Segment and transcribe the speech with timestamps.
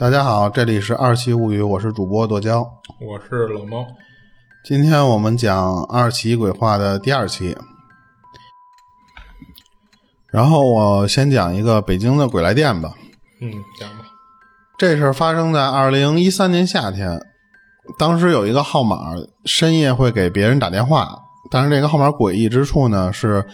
[0.00, 2.66] 大家好，这里是二期物语，我是主播剁椒，
[3.06, 3.86] 我是老猫。
[4.64, 7.54] 今天我们讲二期鬼话的第二期，
[10.28, 12.94] 然后我先讲一个北京的鬼来电吧。
[13.42, 14.06] 嗯，讲吧。
[14.78, 17.20] 这事儿发生在二零一三年夏天，
[17.98, 19.12] 当时有一个号码
[19.44, 21.14] 深夜会给别人打电话，
[21.50, 23.44] 但是这个号码诡异之处呢，是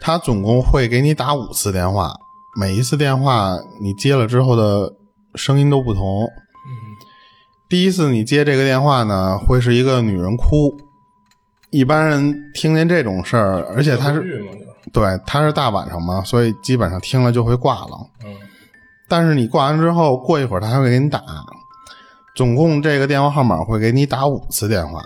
[0.00, 2.14] 他总共会给你打五次电话，
[2.58, 4.94] 每一次电话你接了之后的
[5.34, 6.28] 声音都不同。
[7.68, 10.76] 第一次你接这个电话呢，会是一个女人哭，
[11.70, 14.44] 一般人听见这种事儿，而且他是
[14.92, 18.10] 对他是大晚上嘛，所以基本上听了就会挂了。
[18.24, 18.34] 嗯
[19.08, 21.20] 但是你挂完之后，过一会儿他还会给你打，
[22.36, 25.02] 总共这个电话号码会给你打五次电话。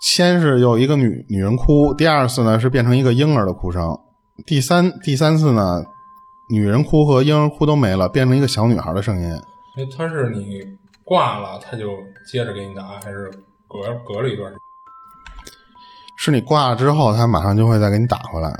[0.00, 3.98] 先是有一个女女人哭，第二次呢是变成一个婴儿的哭声，
[4.46, 5.82] 第三第三次呢，
[6.50, 9.32] 女人哭和婴儿哭都没了，变成一个小女孩的声音。
[9.76, 10.60] 哎，他是你
[11.04, 11.90] 挂了，他就
[12.26, 13.30] 接着给你打，还是
[13.68, 14.60] 隔隔了一段时间？
[16.16, 18.52] 是你挂了之后，他马上就会再给你打回来。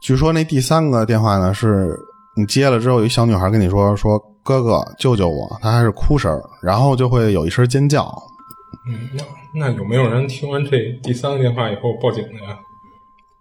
[0.00, 1.98] 据说那第三个电话呢，是
[2.36, 8.04] 你接了之后，有一小女孩跟你说说哥哥救救我，她还是哭声，然后就会有一声尖叫。
[8.88, 12.56] 嗯，那那有没有人听完这第三个电话以后报警的呀？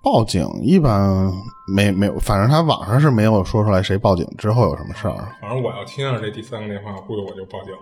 [0.01, 1.31] 报警一般
[1.67, 5.15] 没没有，反正他网上是没有说出来谁报警之后有什么事儿。
[5.41, 7.79] 反正我要听到这第三个电话，估计我就报警了。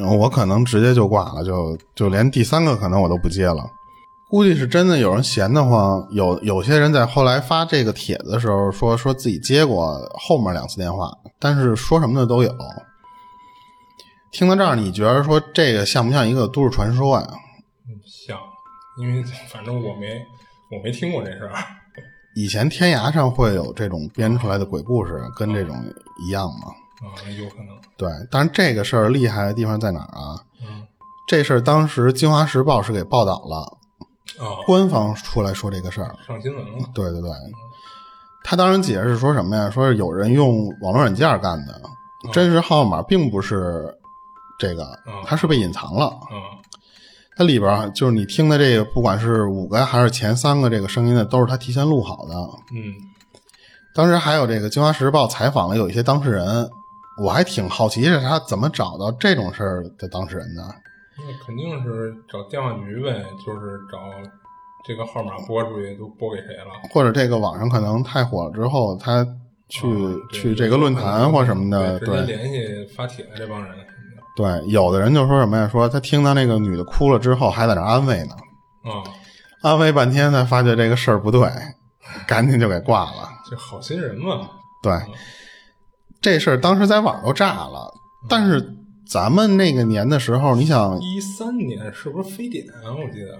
[0.00, 3.64] 嗯我可能直接就挂了，就就连第三个可能我都不接了。
[4.28, 12.52] 估计是真的有人闲得慌，有有些人在后来发这个帖子的时候说说自己接过后面两次电话，但是说什么的都有。
[14.32, 17.26] 听到这儿，你觉得说这个像不像一个都市传说呀？
[17.86, 17.94] 嗯，
[18.26, 18.36] 像，
[18.98, 20.08] 因为反正我没
[20.74, 21.52] 我没听过这事儿。
[22.34, 25.76] 以前天涯上会有这种编出来的鬼故事，跟这种
[26.26, 26.68] 一样吗？
[27.00, 27.06] 啊，
[27.38, 27.68] 有可能。
[27.96, 30.34] 对，但是这个事儿厉害的地方在哪儿啊？
[30.60, 30.82] 嗯
[31.26, 33.56] 这事儿当时《京华时报》是给报道了，
[34.44, 36.14] 啊，官方出来说这个事儿。
[36.26, 36.84] 上新闻了。
[36.94, 37.30] 对对对，
[38.44, 39.70] 他当时解释说什么呀？
[39.70, 41.80] 说是有人用网络软件干的，
[42.32, 43.96] 真实号码并不是
[44.58, 44.86] 这个，
[45.24, 46.06] 它是被隐藏了。
[46.06, 46.60] 啊
[47.36, 52.34] 它里边儿就是你听的这个，不管是五个还是前三个这个声音呢，都是他提前录好的。
[52.74, 52.94] 嗯
[53.96, 56.68] 当时还有这个《京华时报》采访了有一些当事人，
[57.22, 60.62] 我还挺好奇是他怎么找到这种事儿的当事人的。
[61.16, 63.98] 那肯定是找电话局呗，就是找
[64.84, 66.88] 这个号码拨出去都拨给谁了。
[66.90, 69.24] 或者这个网上可能太火了之后，他
[69.68, 73.72] 去、啊去这个论坛或什么的，对，直接联系发帖的这帮人
[74.36, 75.68] 对，有的人就说什么呀？
[75.68, 78.34] 说他听到那个女的哭了之后，还在那安慰呢，
[78.82, 79.02] 的啊，
[79.62, 81.48] 安慰半天才发觉这个事儿不对，
[82.26, 83.28] 赶紧就给挂了。
[83.48, 84.48] 这好心人嘛。
[84.82, 84.92] 对，
[86.20, 87.92] 这事儿当时在网上都炸了，
[88.28, 88.74] 但是
[89.08, 92.90] 咱们那个年的时候，你想，一三年是不是非典啊？
[92.90, 93.38] 我记得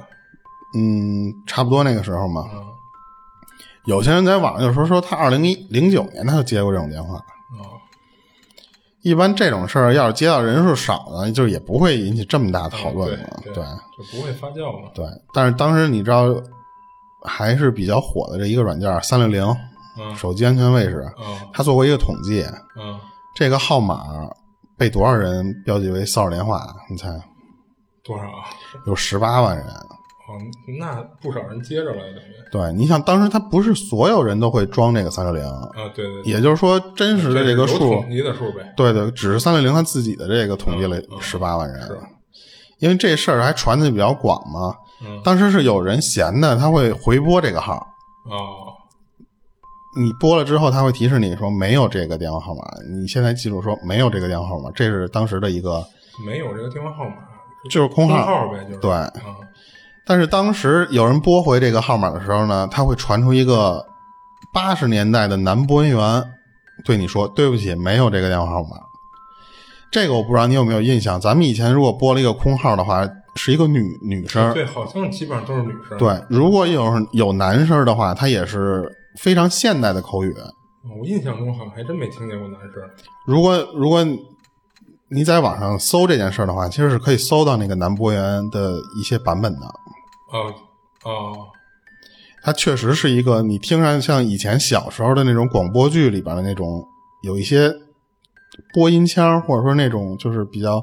[0.77, 2.71] 嗯，差不多那个时候嘛，啊
[3.85, 7.21] 有些人在网上就说说他二零一零九年他就接过这种电话。
[9.05, 13.31] 啊一般这种事儿要是接到人数少呢，就也不会引起这么大讨论对嘛。
[13.45, 14.91] 对，就不会发酵了。
[14.95, 16.35] 对，但是当时你知道
[17.23, 19.45] 还是比较火的这一个软件三六零
[19.99, 22.55] 嗯手机安全卫士，啊他做过一个统计，啊，
[23.37, 24.05] 这个号码
[24.79, 26.67] 被多少人标记为骚扰电话？
[26.91, 27.09] 你猜？
[28.03, 28.49] 多少啊？
[28.87, 29.67] 有十八万人。
[30.35, 30.39] 哦，
[30.81, 38.73] 那不少人接着了，等于对，你想当时他不是所有人都会装这个三六零，啊，对对，对也就是说真实的这个数统，计的数呗。
[38.77, 41.99] 对对，只是三六零他自己的这个统计了十八万人，是
[42.79, 44.75] 因为这事儿还传的比较广嘛。
[45.05, 47.75] 嗯当时是有人闲的，他会回拨这个号，
[48.31, 48.73] 哦
[49.97, 55.85] 你拨了之后，他会提示你说没有这个电话号码，你现在记住说没有这个电话号码，这是当时的一个
[56.27, 57.15] 没有这个电话号码，
[57.71, 58.25] 就是空号。
[58.25, 59.13] 号呗，就是对啊
[60.07, 63.85] 但是当时有人拨回这个号码的时候呢，他会传出一个
[64.53, 66.23] 八十年代的男播音员
[66.85, 68.77] 对你说：“对不起，没有这个电话号码。”
[69.91, 71.21] 这个我不知道你有没有印象。
[71.21, 75.97] 咱们以前如果拨了一个空号的话，是一个女女生，对，好像基本上都是女生。
[75.97, 80.35] 对，如果有有男生的话，他也是非常现代的口语。
[81.01, 82.83] 我印象中好像还真没听见过男生。
[83.27, 84.05] 如果如果
[85.09, 89.61] 你在网上搜这件事的话，其实是可以搜到那个男播员的一些版本的。
[90.35, 90.55] 哦
[91.05, 91.49] 哦，
[92.43, 96.85] 它确实是一个你听上去像以前小时候的那种广播剧里边的那种，
[97.23, 97.73] 有一些
[98.73, 100.83] 播音腔，或者说那种就是比较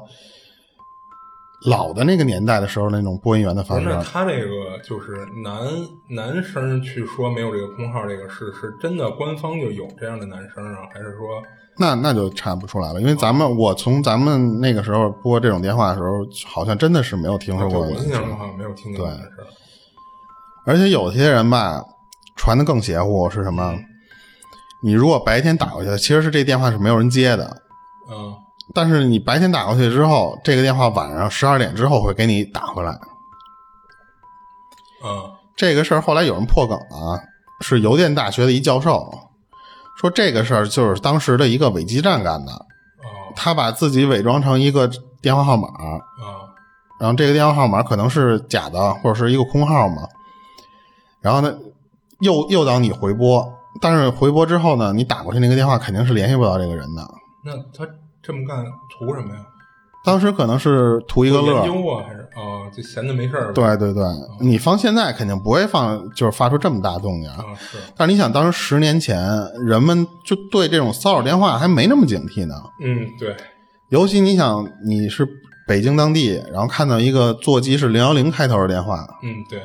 [1.66, 3.88] 老的那个年代的时候那种播音员的不是，方式。
[3.88, 5.60] 那他这个就是男
[6.08, 11.42] 男生去说没有这个空号，这个是是真的官方就有这样的男生啊，还是说
[11.78, 19.18] 那那就查不出来了，因为咱们我从咱们那个时候拨这种电话的时候，好像真的是没有听说过我印象中好像没有听过对。
[20.64, 21.82] 而且有些人吧，
[22.36, 23.74] 传的更邪乎是什么？
[24.84, 27.62] 你如果白天打过去，其实是这电话是没有人接的，
[28.10, 28.34] 嗯
[28.74, 32.92] 但是你白天打过去之后，这个电话晚上十二点之后会给你打回来。
[35.04, 37.20] 嗯这个事儿后来有人破梗了，
[37.60, 39.12] 是邮电大学的一教授
[40.02, 44.90] 说这个事儿就是当时的一个伪基站干的，哦他把自己伪装成一个
[45.22, 46.02] 电话号码，啊
[47.00, 50.02] 然后这个电话号码可能是假的，或者是一个空号嘛。
[51.20, 51.56] 然后呢，
[52.20, 53.48] 诱诱导你回拨，
[53.80, 57.08] 但是回拨之后呢，你打过去那个电话肯定是联系不到这个人的。
[57.44, 57.90] 那他
[58.22, 59.40] 这么干图什么呀？
[60.04, 63.52] 当时可能是图一个乐研，究啊，还是啊，就闲着没事儿？
[63.52, 64.02] 对对对，
[64.40, 67.30] 你放现在肯定不会放，就是发出这么大动静。
[67.30, 67.44] 啊。
[67.56, 67.78] 是。
[67.96, 69.22] 但是你想，当时十年前，
[69.64, 72.54] 人们就对这种骚扰电话还没那么警惕呢。
[72.80, 73.36] 嗯对。
[73.90, 75.28] 尤其你想，你是
[75.68, 79.60] 北京当地，然后看到一个座机是零幺零开头的电话，嗯对。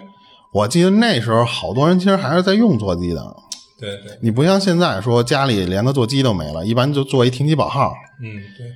[0.51, 3.35] 我记得那时候好多人其实还是在用座机的。
[3.79, 4.17] 对对。
[4.21, 7.91] 你不像现在说家里连个座机都没了，一般就做一停机保号，
[8.21, 8.67] 嗯对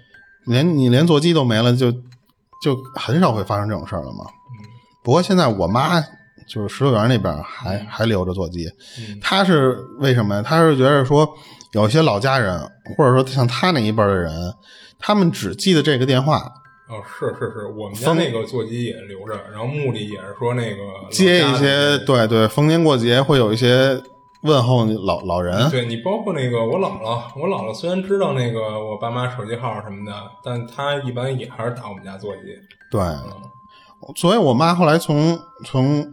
[0.46, 1.92] 连你连座机都没了，就
[2.64, 4.26] 就很少会发生这种事儿了嘛。
[5.04, 6.00] 不过现在我妈
[6.48, 8.68] 就是石头园那边还、还留着座机，
[9.00, 10.42] 嗯她是为什么呀？
[10.42, 11.28] 她是觉得说
[11.74, 12.60] 有些老家人，
[12.98, 14.32] 或者说像她那一辈的人，
[15.00, 16.38] 他们只记得这个电话，
[16.90, 24.00] 哦是是是，我们家封那个座机也留着，然后目的也是说那个接一些对对，逢年过节会有一些
[24.42, 25.70] 问候老老人。
[25.70, 32.44] 对你包括那个我姥姥，我姥姥虽然知道那个我爸妈手机号什么的，但她一般也还是打我们家座机。
[32.90, 33.24] 对，嗯
[34.16, 36.04] 所以我妈后来从从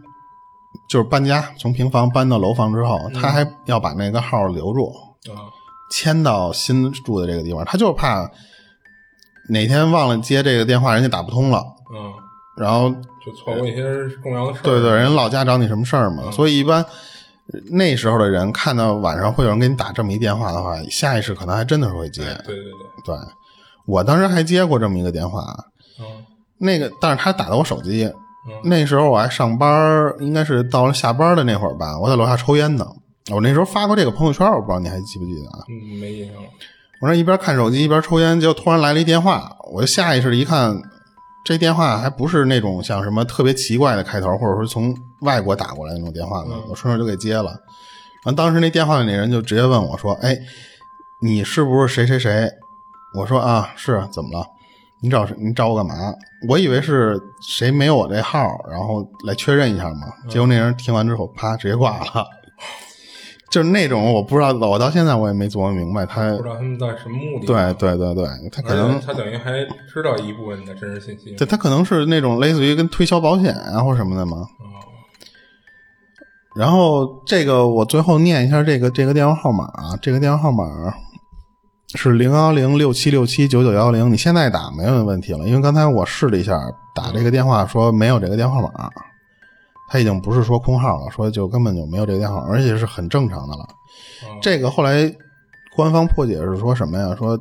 [0.87, 4.93] 就是搬家，从平房搬到楼房之后，她还要把那个号留住，
[5.33, 5.49] 啊
[5.91, 7.65] 迁到新住的这个地方。
[7.65, 8.29] 她就是怕
[9.49, 12.13] 哪天忘了接这个电话，人家打不通了，嗯，
[12.55, 12.91] 然后
[13.25, 13.81] 就错过一些
[14.21, 14.63] 重要的事儿。
[14.63, 16.29] 对对，人老家找你什么事儿嘛。
[16.29, 16.85] 所以一般
[17.71, 22.21] 那时候的人看到晚上会有人给你打这么一电话的话，下意识可能还真的是会接。
[22.45, 22.71] 对对对，
[23.05, 23.15] 对
[23.85, 25.41] 我当时还接过这么一个电话，
[25.99, 26.05] 嗯
[26.59, 32.85] 那个但是他打的我手机，嗯那时候我还上班，应该是到了下班的那会儿吧，我在楼下抽烟呢。
[33.31, 35.63] 我那时候发过这个朋友圈，我不知道你还记不记得啊？
[35.69, 36.49] 嗯，没印象了。
[37.01, 40.81] 我那一边看手机一边抽烟，结果突然来了一电话，我就下意识的一看，
[41.43, 47.51] 这电话还不是那种像什么特别奇怪的开头，或者说从外国打过来那种电话呢，我顺手就给接了。
[48.23, 50.37] 然后当时那电话里那人就直接问我说：“哎，
[51.21, 52.49] 你是不是谁谁谁？”
[53.15, 54.45] 我说：“啊，是，怎么了？
[55.01, 55.25] 你找？
[55.37, 55.95] 你找我干嘛？”
[56.47, 60.07] 我以为是谁没有我这号，然后来确认一下嘛。
[60.27, 62.27] 结果那人听完之后，啪，直接挂了。
[63.49, 67.47] 就是那种我不知道，我到现在我也没琢磨明白他不知道他们在什么目的。
[67.47, 71.31] 对对对对，他可能他等于还知道一部分的真实信息。
[71.35, 74.37] 对他可能是那种类似于跟推销保险啊或什么的嘛。
[74.37, 74.47] 哦
[76.55, 80.65] 然后这个我最后念一下这个这个电话号码啊，这个电话号码
[81.93, 86.59] 是零幺零六七六七九九幺零，你现在打没有问题了，因为刚才我试了一下，
[86.95, 88.89] 打这个电话说没有这个电话号码，
[89.89, 93.63] 他已经不是说空号了，说就根本就没有这个电话，而且是很正常的了。
[93.63, 95.13] 哦这个后来
[95.75, 97.15] 官方破解是说什么呀？
[97.17, 97.37] 说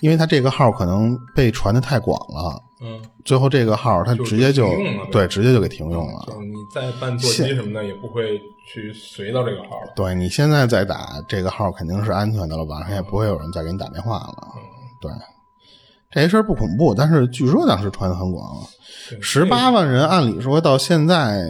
[0.00, 4.68] 因为他这个号可能被传的太广了，嗯，最后这个号他直接就
[5.12, 6.24] 对直接就给停用了。
[6.26, 9.92] 就是你再办座机什么的，也不会去随到这个号了。
[9.94, 14.48] 对你现在再打这个号肯定是安全的了，晚上也不会有人再给你打电话了。
[15.00, 15.10] 对，
[16.22, 18.64] 这事儿不恐怖，但是据说当时传的很广，
[19.10, 21.44] 对十八万人，按理说到现在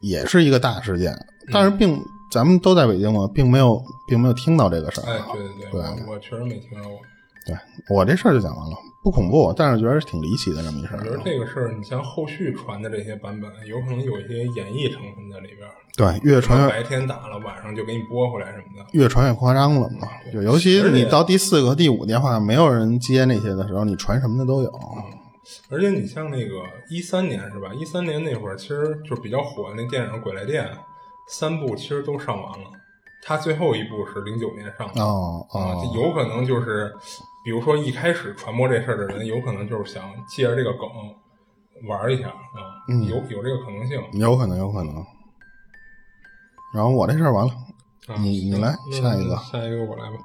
[0.00, 1.14] 也是一个大事件，
[1.52, 5.04] 但是并咱们都在北京嘛，并没有并没有听到这个事儿。
[5.04, 6.98] 哎，对对对我我确实没听说过。
[7.46, 7.56] 对
[7.88, 11.22] 我这事儿就讲完了，不恐怖，但是觉得是挺离奇的这么一事儿我觉得。
[11.24, 15.72] 这个事儿，你像后续传的这些版本，有可能有一些演绎成分在里边儿。
[15.96, 18.86] 对，越传越白天打了，晚上就给你拨回来什么的。
[18.92, 20.06] 越传越夸张了嘛。
[20.32, 24.70] 就尤其是你到第四个、第五个电话没有人接那些的时候，你传什么的都有。
[25.70, 27.72] 而且你像那个一三年是吧？
[27.74, 30.64] 一三年那会儿，其实就比较火的那电影《鬼来电》，
[31.26, 32.70] 三部其实都上完了。
[33.22, 35.02] 它最后一部是零九年上的。
[35.02, 36.94] 哦啊，哦，这有可能就是，
[37.44, 40.88] 比如说一开始传播这事儿的人，有可能就是想借着这个梗
[41.88, 44.00] 玩一下啊，嗯有有这个可能性。
[44.12, 44.94] 有可能，有可能。
[46.74, 47.52] 然后我这事儿完了，
[48.08, 50.16] 啊你你来下一个下一个我来吧。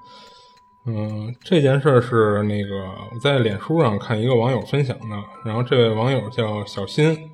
[0.87, 7.31] 嗯，这件事儿是那个我在脸书上看一个网友分享的，然后这位网友叫小新，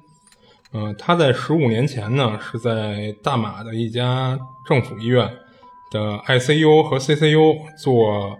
[0.71, 5.29] 嗯，他在十五年前呢是在大马的一家政府医院
[5.91, 8.39] 的 ICU 和 CCU 做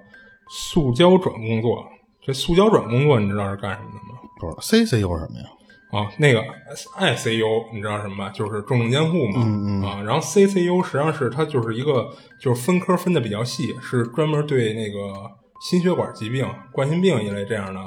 [0.52, 1.84] 塑胶转工作。
[2.22, 4.20] 这塑胶转工作你知道是干什么的吗？
[4.40, 5.46] 不是 CCU 什么呀？
[5.92, 6.42] 啊，那个
[7.00, 8.30] ICU 你知道什么吧？
[8.30, 9.44] 就是重症监护嘛。
[9.44, 9.84] 嗯嗯。
[9.84, 15.14] 啊，然后 CCU 实际上是它就是一个就是分科分的比较细，是专门对那个
[15.70, 17.80] 心血管疾病、冠心病一类这样的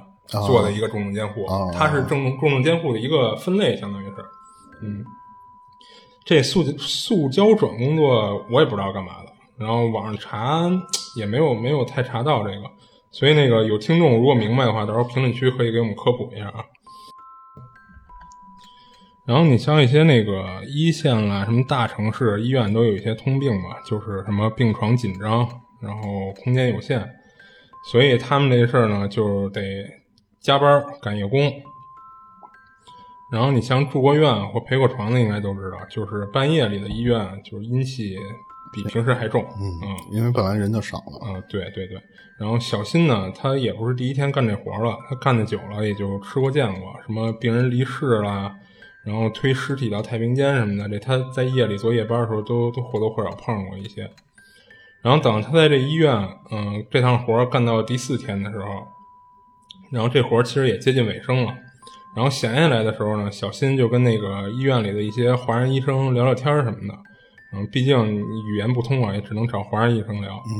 [0.47, 1.47] 做的一个重症监护。
[1.73, 4.16] 它是重重症监护的一个分类，相当于是。
[4.83, 5.04] 嗯。
[6.26, 10.70] 这塑塑胶转工作我也不知道干嘛的，然后网上查
[11.16, 12.70] 也没有没有太查到这个，
[13.11, 16.64] 所以那个有听众如果明白的话，到时候评论区可以给我们科普一下啊。
[19.26, 25.49] 然后你像一些那个一线啦，什么大城市医院都有一些通病嘛，就是什么病床紧张，
[25.80, 27.08] 然后空间有限，
[27.90, 29.61] 所以他们这事儿呢就得
[30.42, 31.50] 加班赶夜工。
[33.32, 38.16] 然后你像住过院或陪过床的，应该都知道，就是半夜里的医院，就是阴气
[38.75, 39.47] 比平时还重。
[39.61, 39.71] 嗯，
[40.11, 41.26] 因为本来人就少了。
[41.26, 41.99] 啊，对对对。
[42.37, 48.54] 然后小新呢，他也不是第一天干这活了，他干的久了，也就吃过见过，什么病人离世啦。
[49.04, 54.11] 然后推尸体到太平间什么的，这他在夜里做夜班的时候都都或多或少碰上过一些。
[55.02, 56.11] 然后等他在这医院，
[56.50, 58.66] 嗯，这趟活干到第四天的时候，
[59.93, 61.54] 然后这活其实也接近尾声了。
[62.16, 66.99] 然后闲下来的时候呢，小新就跟那个医院里的一些华人医生聊聊天什么的。
[67.54, 70.32] 嗯，毕竟语言不通啊，也只能找华人医生聊。
[70.32, 70.52] 嗯。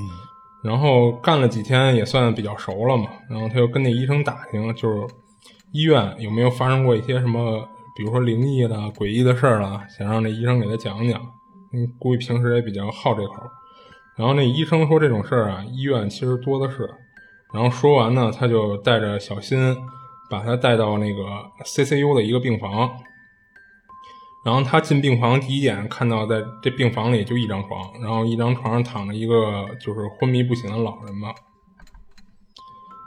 [0.63, 3.11] 然后干了几天也算比较熟了嘛。
[3.29, 5.07] 然后他就跟那医生打听，就是
[5.73, 7.69] 医院有没有发生过一些什么。
[7.97, 11.21] 比如说灵异的、诡异的事儿了，想让那医生给他讲讲。
[11.73, 13.35] 嗯，估计平时也比较好这口。
[14.17, 16.89] 然后那医生说这种事儿啊，医院其实多的是。
[17.53, 19.77] 然后说完呢，他就带着小新，
[20.29, 21.23] 把他带到那个
[21.65, 22.91] CCU 的一个病房。
[24.45, 31.33] 然后他进病房第一眼看到，在这病房里就一张床，然后一张床上躺着一个就是昏迷不醒的老人嘛。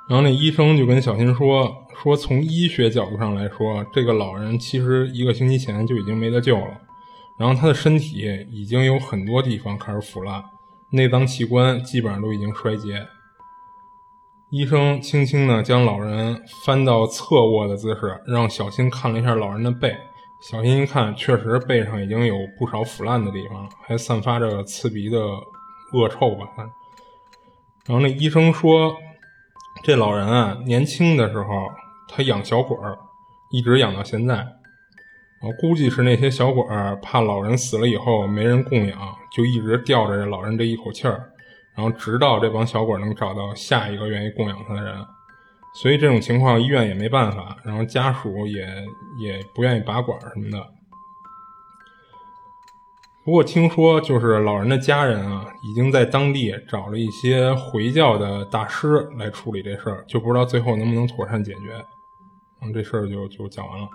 [0.10, 1.84] 然后那医生就跟小新说。
[2.00, 6.79] 说从医学角度上来说，这个老人其实一个星期前就已经没得救了，
[7.39, 10.44] 然后他的身体已经有很多地方开始腐烂，
[10.91, 13.08] 内脏器官基本上都已经衰竭。
[14.51, 19.98] 医生轻轻地将老人翻到侧卧的姿势，让小新看了一下老人的背。
[20.41, 25.20] 小心一看，确实背上已经有不少腐烂的地方，还散发着刺鼻的
[25.94, 26.48] 恶臭吧。
[27.86, 28.96] 然后那医生说，
[29.84, 31.70] 这老人啊，年轻的时候。
[32.10, 32.98] 他养小鬼儿，
[33.51, 34.48] 一直养到现在，然
[35.41, 38.98] 后估计是那些小鬼儿怕老人死了以后没人供养，
[39.29, 41.29] 就一直吊着这老人这一口气儿，
[41.75, 45.06] 然后直到这帮小鬼能找到下一个愿意供养他的人。
[45.79, 48.65] 所以这种情况医院也没办法，然后家属也
[49.19, 50.65] 也不愿意拔管什么的。
[53.24, 61.86] 不过听说就是老人的家人啊，已经在当地找了一些回教的大师来处理这事儿，就不知道最后能不能妥善解决。
[62.62, 63.88] 嗯，这事儿就就讲完了。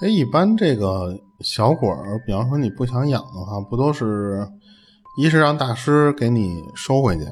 [0.00, 4.46] 哎，一般这个小鬼儿，比方说你不想养的话，不都是
[5.18, 7.24] 一是让大师给你收回去？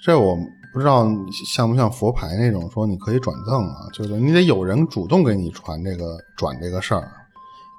[0.00, 0.38] 这我
[0.76, 7.10] 不知道像不像佛牌那种，说你可以转赠啊，就是你得有人主动给你传这个转这个事儿，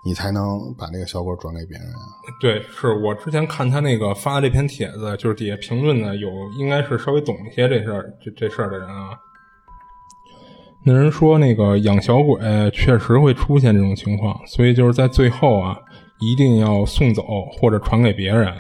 [0.04, 1.88] 你才能把这个小鬼转给别人。
[2.42, 6.27] 对，是我之前看他那个发这篇帖子，就是底下评论的有，
[6.58, 9.12] 应该是稍微懂一些这事儿这这事儿的人啊。
[10.84, 12.39] 那人说，那个养小鬼
[12.72, 15.77] 确实会出现这种情况，所以就是在最后啊，
[16.20, 18.51] 一定要送走或者传给别人，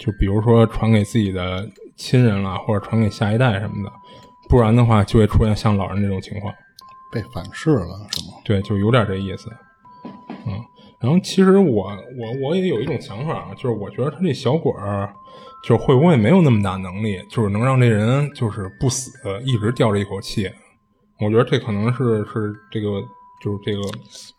[0.00, 1.64] 就比如说传给自己的
[1.96, 3.92] 亲人了，或者传给下一代什么的，
[4.48, 6.52] 不然的话就会出现像老人这种情况，
[7.12, 8.36] 被反噬了是吗？
[8.44, 9.50] 对，就有点这意思。
[10.46, 10.52] 嗯，
[11.00, 11.84] 然后其实我
[12.18, 15.10] 我我也有一种想法啊，就是我觉得他这小鬼儿，
[15.62, 19.12] 就是会不会没有那么大能力，就是能让这人就是不死，
[19.44, 20.50] 一直吊着一口气。
[21.20, 23.00] 我觉得这可能是是这个，
[23.44, 23.82] 就是这个，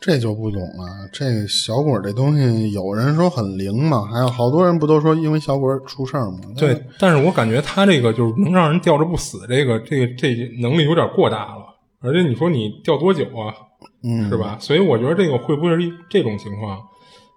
[0.01, 1.07] 这就不懂了。
[1.13, 6.39] 这小鬼这东西，有人说很灵嘛，还有好多人不都说因为小鬼出事儿吗？
[6.57, 11.63] 对，但是我感觉他这个就是能让人吊着不死，这个这个这能力有点过大了。
[12.01, 13.53] 而且你说你吊多久啊？
[14.03, 14.57] 嗯，是吧？
[14.59, 16.79] 所以我觉得这个会不会是这种情况？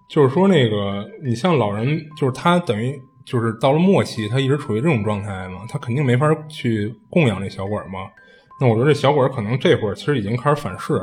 [0.09, 1.87] 就是说那个你像老人，
[2.19, 8.09] 就是他等于就是到了末期，他一直处于这种状态嘛，他肯定没法去供养这小鬼嘛。
[8.61, 10.95] 那我觉得这小鬼可能这会儿其实已经开始反噬，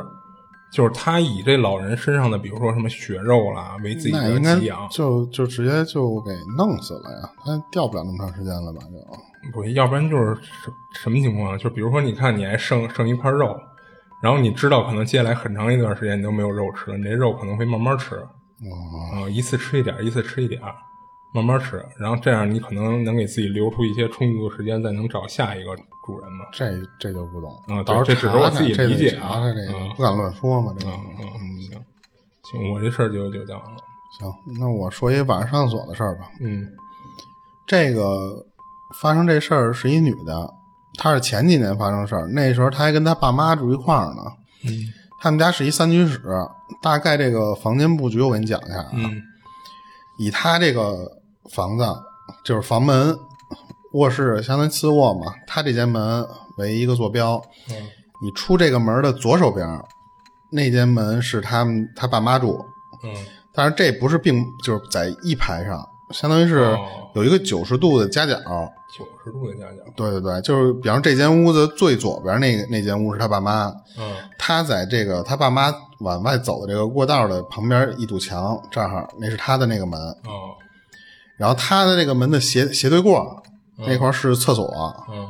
[0.76, 8.82] 就是他以这老人身上的，比如说什么血肉啦，为自己的应该给养，就就直接就给弄死了呀，他掉不了那么长时间了吧？
[8.82, 11.58] 就不，要不然就是什什么情况啊？
[11.58, 13.56] 就比如说，你看你还剩剩一块肉，
[14.22, 18.28] 然后你知道可能接下来很长一段时间你都没有肉吃了，你这肉可能会慢慢吃，哦，
[19.14, 20.76] 啊、一次吃一点儿，一次吃一点儿，
[21.36, 25.76] 慢慢吃，然后这样你可能能给自己留出一些充足的时间，再能找下一个
[26.06, 26.46] 主人嘛。
[26.54, 30.92] 这这就不懂啊到时候这只是我自己理解啊这个嗯不敢乱说嘛，这个。
[30.94, 31.72] 嗯嗯，行
[32.52, 33.78] 行，我这事儿就就讲完了。
[34.18, 36.30] 行，那我说一晚上上厕所的事儿吧。
[36.40, 36.66] 嗯
[37.68, 38.46] 这个
[39.02, 40.54] 发生这事儿是一女的，
[40.98, 44.22] 她是前几年发生事儿，那时候她还跟她爸妈住一块儿呢。
[44.64, 44.72] 嗯
[45.22, 46.22] 他们家是一三居室，
[46.82, 48.92] 大概这个房间布局我给你讲一下啊。
[48.94, 49.22] 嗯
[50.18, 51.12] 以她这个
[51.54, 51.86] 房子
[52.44, 53.18] 就是房门、
[53.94, 56.26] 卧室相当于次卧嘛，他这间门
[56.58, 57.42] 为一个坐标。
[57.70, 57.76] 嗯
[58.22, 59.68] 你出这个门的左手边，
[60.50, 62.66] 那间门是他们他爸妈住，
[63.04, 63.14] 嗯
[63.54, 66.80] 但是这不是并就是在一排上，相当于是哦
[67.14, 68.36] 有一个九十度的夹角。
[68.98, 69.84] 九十度的夹角。
[69.98, 80.56] 对对对，就是比方这间屋子最左边那个那间屋是他爸妈，嗯他在这个他爸妈往外走的这个过道的旁边一堵墙这儿，那是他的那个门，哦
[81.38, 83.44] 然后他的这个门的斜斜对过、
[83.78, 84.66] 那块是厕所，
[85.10, 85.28] 嗯，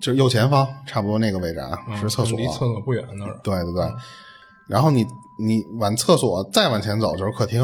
[0.00, 2.38] 就是右前方差不多那个位置啊，嗯是厕所。
[2.38, 3.38] 离厕所不远那儿。
[3.42, 3.92] 对对对，
[4.68, 5.06] 然后你
[5.38, 7.62] 你往厕所再往前走就是客厅，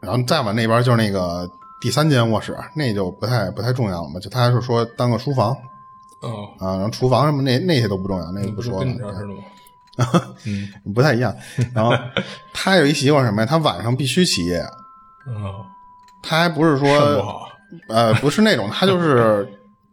[0.00, 1.48] 然后再往那边就是那个
[1.80, 5.56] 第三间卧室，那就不太不太重要了嘛，就他是说当个书房
[6.20, 9.42] 哦，啊，然后厨房什么那那些都不重要，那那就不说了跟你，这儿似的吗？
[10.46, 11.34] 嗯 不太一样。
[11.74, 11.92] 然后
[12.52, 13.46] 他有一习惯什么呀？
[13.46, 14.58] 他晚上必须起夜，
[15.26, 15.66] 哦，
[16.22, 17.48] 他还不是说好，
[17.88, 19.48] 呃不是那种，他就是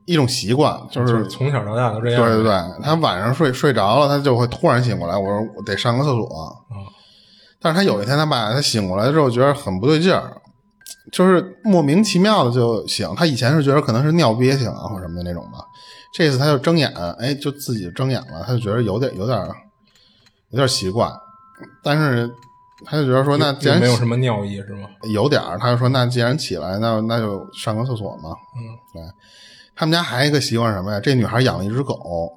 [0.06, 2.24] 一种习惯，就就是是从小到大都这样。
[2.24, 5.18] 对对对，他晚上睡睡着了，他就会突然醒过来。
[5.18, 6.28] 我说我得上个厕所。
[7.62, 10.32] 但是他有一天，他把他醒过来之后，觉得很不对劲儿，
[11.12, 13.14] 就是莫名其妙的就醒。
[13.18, 15.60] 他以前是觉得可能是尿憋醒啊或者什么的那种吧，
[16.14, 19.38] 这次他就睁眼，哎，就自己睁眼了，他就觉得有点有点
[20.52, 21.12] 有点奇怪，
[21.84, 22.32] 但是
[22.86, 24.88] 他就觉得说，那既然没有什么尿意是吗？
[25.14, 28.30] 有点儿，他就说那既然起来，那那就上个厕所嘛。
[28.56, 28.62] 嗯，
[28.94, 29.02] 对，
[29.76, 31.00] 他们家还有一个习惯什么呀？
[31.00, 32.32] 这女孩养了一只狗，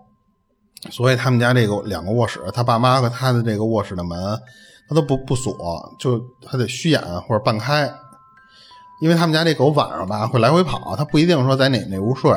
[0.90, 4.18] 所以他们家这个两个卧室，他爸妈和他的这个卧室的门，
[4.88, 7.92] 他都不不锁，就他得虚掩或者半开，
[9.00, 12.33] 因为他们家这狗晚上吧会来回跑，它不一定说在哪哪屋睡。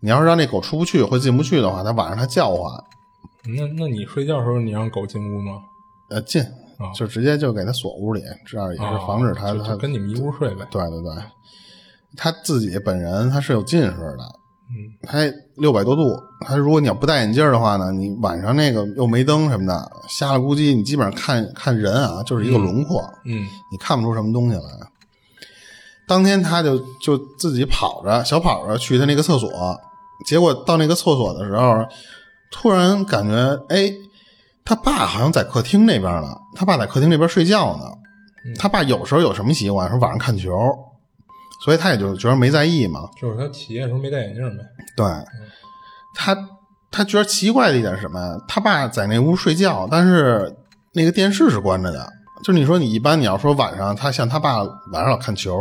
[0.00, 2.72] 你要是让那狗出不去或进不去的话，它晚上它叫唤，
[3.44, 5.60] 那那你睡觉的时候你让狗进屋吗？
[6.10, 6.44] 呃，进
[6.78, 6.92] 啊。
[6.94, 10.66] 就直接就给他锁屋里，这样也是防止他哦就它就跟你们一屋睡呗。
[10.70, 11.14] 对对对，
[12.16, 14.24] 他自己本人他是有近视的，
[14.70, 15.18] 嗯，他
[15.56, 23.46] 六百多度，他如果你要不戴眼镜的话呢，你晚上那个又没灯什么的，瞎了估计你基本上看看人啊就是一个轮廓，嗯。
[23.70, 24.62] 你看不出什么东西来。
[26.06, 29.48] 当天他就就自己跑着小跑着去他那个厕所，
[30.26, 31.86] 结果到那个厕所的时候，
[32.50, 33.34] 突然感觉
[33.68, 33.90] 哎，
[34.64, 37.84] 他爸好像在客厅那边呢，他爸在客厅那边睡觉呢。
[38.58, 40.50] 他爸有时候有什么习惯，说晚上看球，
[41.64, 43.08] 所以他也就觉得没在意嘛。
[43.20, 44.64] 就是他起夜的时候没戴眼镜呗。
[44.96, 45.06] 对，
[46.14, 46.36] 他
[46.90, 48.36] 他觉得奇怪的一点是什么呀？
[48.48, 50.52] 他爸在那屋睡觉，但是
[50.92, 52.12] 那个电视是关着的。
[52.42, 55.56] 就是你说你一般你要说晚上，他像他爸晚上老看球，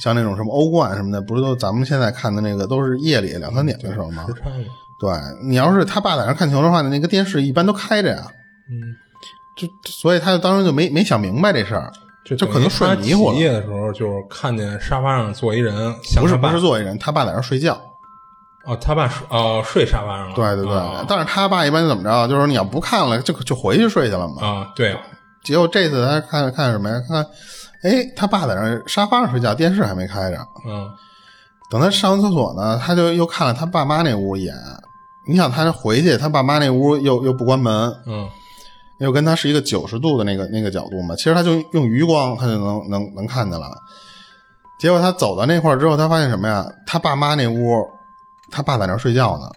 [0.00, 4.34] 像那种什么欧冠什么的，不是都咱们现在看的那个都是夜里两三点的时候吗时？
[4.34, 4.54] 差嘛。
[4.98, 5.10] 对
[5.42, 8.22] 你要是他爸在那看球的话，那个电视一般都开着呀。
[8.70, 8.96] 嗯，
[9.56, 11.92] 就所以他就当时就没没想明白这事儿，
[12.24, 17.80] 就就可能睡迷糊了起夜的时候，就是看见沙发上坐一人，不是不是坐一人，他爸在那儿睡觉。
[18.64, 20.34] 哦，他爸睡哦睡沙发上了。
[20.34, 22.26] 对对对，啊但是他爸一般怎么着？
[22.26, 24.44] 就是你要不看了，就就回去睡去了嘛。
[24.44, 25.00] 啊，对啊，
[25.44, 27.00] 结果这次他看看什么呀？
[27.08, 27.24] 看，
[27.84, 30.38] 哎，他爸在那儿沙发上睡觉，电视还没开着。
[30.66, 30.90] 嗯
[31.70, 34.54] 等他上完厕所呢，他就又看了他爸妈那屋一眼。
[35.26, 38.28] 你想，他回去，他爸妈那屋又又不关门，嗯
[38.98, 41.14] 又跟他是一个九十度的那个那个角度嘛。
[41.16, 43.70] 其实他就用余光，他就能能能看见了。
[44.78, 46.64] 结果他走到那块儿之后，他发现什么呀？
[46.86, 47.84] 他爸妈那屋，
[48.50, 49.50] 他爸在那儿睡觉呢。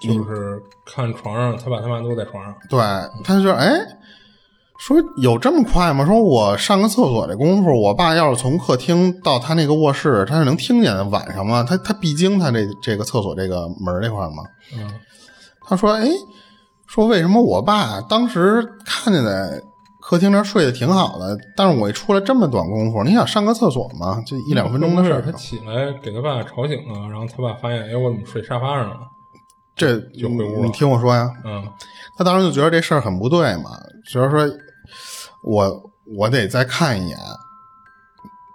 [0.00, 2.52] 就是看床上，他爸他妈都在床上。
[2.68, 2.80] 对，
[3.22, 3.70] 他就觉得，哎，
[4.84, 6.04] 说有这么快吗？
[6.04, 11.04] 说我上个厕所这功夫，我爸要是从客厅到他那个卧室，他是能听见的。
[11.04, 14.42] 晚上嘛，他他必经他这这个厕所这个门这块嘛。
[14.76, 14.90] 嗯
[15.68, 16.08] 他说，哎，
[16.88, 19.62] 说为什么我爸当时看见在
[20.00, 25.30] 客厅那儿睡得挺好的，但是我一出来这么短功夫，你想上个厕所嘛，就一两分钟的事儿他。
[25.30, 28.96] 起来给他爸吵醒了，然后他爸发现，哎，我怎么睡沙发上了？
[29.76, 31.62] 这就回屋了你听我说呀，嗯
[32.18, 33.70] 他当时就觉得这事儿很不对嘛，
[34.10, 34.40] 觉得说
[35.44, 37.18] 我我得再看一眼，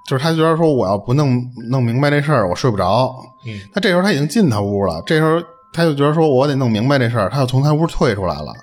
[0.07, 3.13] 就是他觉得说我要不弄弄明白这事儿，我睡不着。
[3.45, 5.41] 嗯他这时候他已经进他屋了，这时候
[5.73, 8.53] 他就觉得说我得弄明白这事儿，他又从他屋退出来了。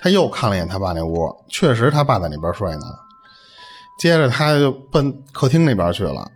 [0.00, 2.82] 他又看了一眼他爸那屋，确实他爸在那边睡呢。
[3.98, 6.30] 接着他就奔客厅那边去了。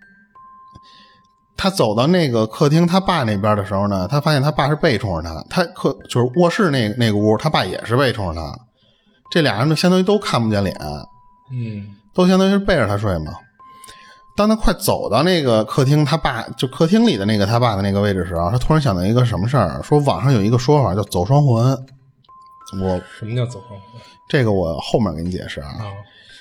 [1.57, 8.53] 他走到那个客厅他爸那边的时候呢，他发现他爸是背冲着他，他客就是卧室那那个屋，他爸也是背冲着他，
[9.31, 10.77] 这俩人就相当于都看不见脸，
[11.53, 13.33] 嗯都相当于是背着他睡嘛。
[14.35, 21.77] 当他快走到那个客厅，他爸就客厅里的那个他爸的那个位置时候，他突然想到一个什么事儿，说网上有一个说法叫走双魂，
[22.83, 25.69] 我什么叫走双魂这个我后面给你解释啊。
[25.69, 25.93] 啊？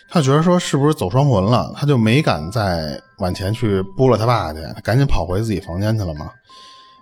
[0.10, 6.30] 他觉得说是不是走双魂了，他就没敢再往前去拨了他爸去，他赶紧跑回自己房间去了嘛。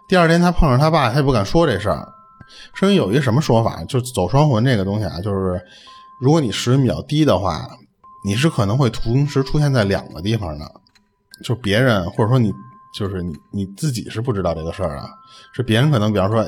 [0.07, 2.07] 第二天他碰上他爸，他也不敢说这事儿，
[2.73, 5.59] 是因为有一个什么说法，就走双魂这个东西啊，就是
[6.19, 7.67] 如果你时运比较低的话，
[8.23, 10.65] 你是可能会同时出现在两个地方的，
[11.43, 12.51] 就别人或者说你
[12.97, 15.09] 就是你你自己是不知道这个事儿啊，
[15.53, 16.45] 是别人可能比方说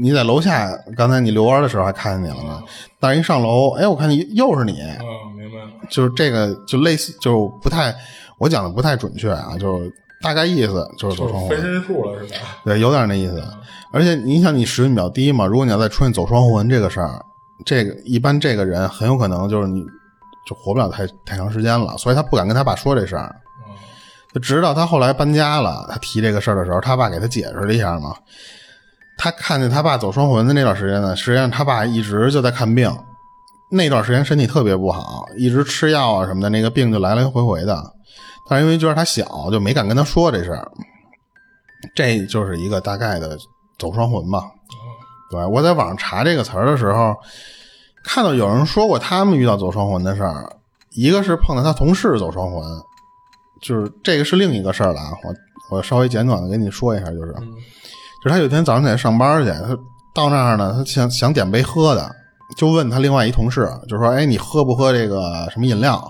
[0.00, 2.60] 你在楼下，刚才你遛弯的时候还看见你了呢，
[2.98, 4.98] 但是一上楼，哎，我看你又是你，啊，
[5.36, 5.70] 明白了。
[5.88, 7.94] 就是这个就类似，就不太
[8.38, 12.40] 我讲的不太准确啊，就是大概意思就是走窗户，分身术了是吧？
[12.64, 13.40] 对，有点那意思。
[13.92, 17.24] 而且你想，你时运比较低嘛，如果你要再出现走双魂这个事儿，
[17.64, 19.84] 这个一般这个人很有可能就是你
[20.46, 23.34] 就活不了太太长时间了，所以他不敢跟他爸说这事儿。
[24.32, 28.14] 就直到他后来搬家了，他提这个事儿的时候，他爸给他解释了一下嘛。
[29.18, 32.90] 他看见他爸走双魂的那段时间呢，实际上他爸一直就在看病，
[33.70, 37.82] 那段时间身体特别不好，一直吃药啊什么的，那个病就来来回回的。
[38.48, 40.70] 但是因为觉得他小，就没敢跟他说这事儿。
[41.94, 43.38] 这就是一个大概的
[43.78, 44.44] 走双魂吧。
[45.30, 47.14] 对，我在网上查这个词儿的时候，
[48.06, 50.48] 看到有人说过他们遇到走双魂的事儿，
[50.92, 52.62] 一个是碰到他同事走双魂，
[53.60, 55.10] 就是这个是另一个事儿了啊。
[55.24, 57.32] 我我稍微简短的跟你说一下，就是，
[58.22, 59.76] 就是他有一天早上起来上班去，他
[60.14, 62.08] 到那儿呢，他想想点杯喝的，
[62.56, 66.02] 就问他另外一同事，就说：“哎，你喝不喝这个什么饮料？”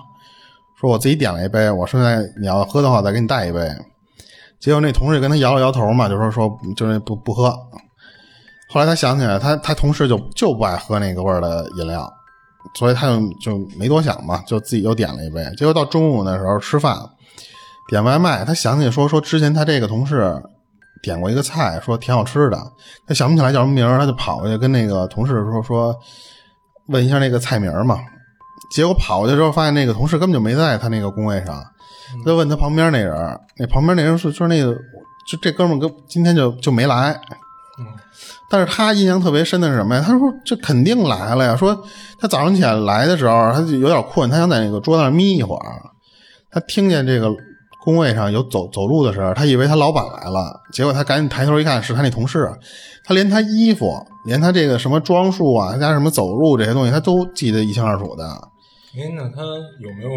[0.78, 3.60] 说我自己点了一杯，我说那你要喝的话，我再给你带一杯。
[4.60, 7.56] 结果那同事跟他摇了摇头嘛，就说说就是不不喝。
[8.68, 12.12] 后来他想起来，他他同事就就不爱喝那个味儿的饮料，
[12.74, 15.44] 所以他就就没多想嘛，就自己又点了一杯。
[15.56, 16.98] 结果到中午的时候吃饭，
[17.88, 20.42] 点外卖，他想起说说之前他这个同事
[21.02, 22.58] 点过一个菜，说挺好吃的，
[23.06, 25.96] 他想不起来叫什么名儿，他就跑过去跟那个同事说说
[26.88, 27.98] 问一下那个菜名嘛。
[28.72, 31.62] 结果跑过去之后，发现那个同事根本就没在他那个工位上，
[32.24, 34.74] 他就问他旁边那人，那旁边那人说说那个
[35.28, 37.18] 就这哥们跟今天就就没来。
[38.48, 40.02] 但是他印象特别深的是什么呀？
[40.06, 41.56] 他说这肯定来了呀。
[41.56, 41.76] 说
[42.18, 45.62] 他早上起来来的时候，他就有点困，他想在那个桌子上眯一会儿。
[46.50, 47.28] 他听见这个
[47.84, 52.48] 工位上有走走路的声，他以为他老板来了，结果他赶紧抬头一看，是他那同事。
[53.04, 53.94] 他连他衣服，
[54.26, 58.24] 连他这个什么装束啊，加什么走路这些东西，他都记得一清二楚的。
[58.96, 59.42] 哎，那他
[59.80, 60.10] 有没有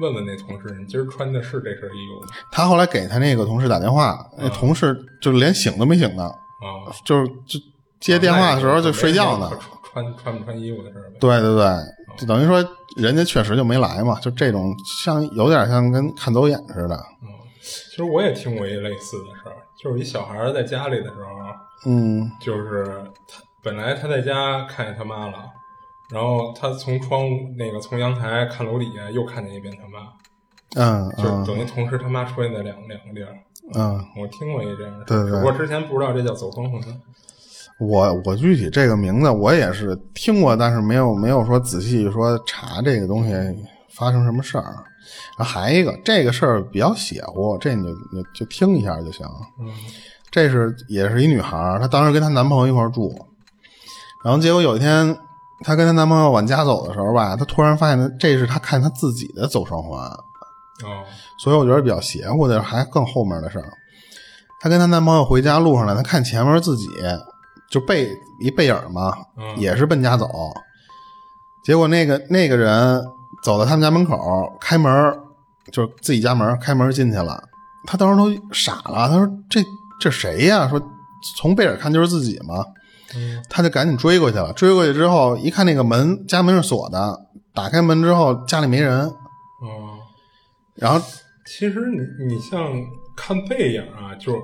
[0.00, 2.32] 问问那同事，你今儿穿的是这身衣服吗？
[2.52, 7.60] 他后来给他那个同事打电话，那同事就连醒都没醒呢，啊，就是就
[8.00, 9.50] 接电话的时候就睡觉呢。
[9.92, 11.16] 穿穿不穿衣服的事儿呗。
[11.18, 11.66] 对对对，
[12.18, 12.62] 就等于说
[12.96, 16.94] 人家确实就没来嘛，就这种像有点像跟看走眼似的。
[17.22, 17.28] 嗯，
[17.62, 22.84] 其实我也听过一类似的事儿，就是一小孩儿在家里的时候，嗯就是
[23.26, 25.44] 他本来他在家看见他妈了，
[26.10, 30.12] 然后他从窗户那个从阳台看楼底下又看见一遍他妈，
[30.74, 33.32] 嗯就等于同时他妈出现在两两个地儿。
[33.74, 36.80] 嗯，我听过一这样的事，对对只不过之前不知道这叫走双魂。
[37.78, 43.32] 我我具体这个名字我也是听过，但是没有没有说仔细说查这个东西
[43.90, 44.74] 发生什么事儿。
[45.38, 49.26] 然后还一个这个事儿比较邪乎，这你就你就听一下就行。
[49.60, 49.70] 嗯
[50.28, 53.14] 这是也是一女孩儿，她当时跟她男朋友一块儿住，
[54.24, 55.16] 然后结果有一天，
[55.64, 60.10] 她跟她男朋友往家走的时候吧，她突然发现这是她看她自己的走双环，
[60.84, 61.04] 哦，
[61.38, 63.72] 所以我觉得比较邪乎的还更后面的事儿。
[64.60, 66.86] 她跟她男朋友回家路上呢，她看前面自己
[67.70, 68.08] 就背
[68.40, 70.28] 一背影嘛，嗯也是奔家走，
[71.64, 73.02] 结果那个那个人
[73.42, 74.16] 走到他们家门口
[74.60, 74.92] 开门，
[75.72, 77.42] 就是自己家门开门进去了，
[77.86, 79.60] 她当时都傻了，她说这
[80.00, 80.68] 这谁呀？
[80.68, 80.80] 说
[81.36, 82.64] 从背影看就是自己嘛，
[83.14, 84.52] 嗯她就赶紧追过去了。
[84.52, 87.18] 追过去之后，一看那个门家门是锁的，
[87.54, 89.16] 打开门之后家里没人，哦，
[90.76, 91.04] 然后
[91.46, 92.72] 其实你你像
[93.16, 94.38] 看背影啊，就是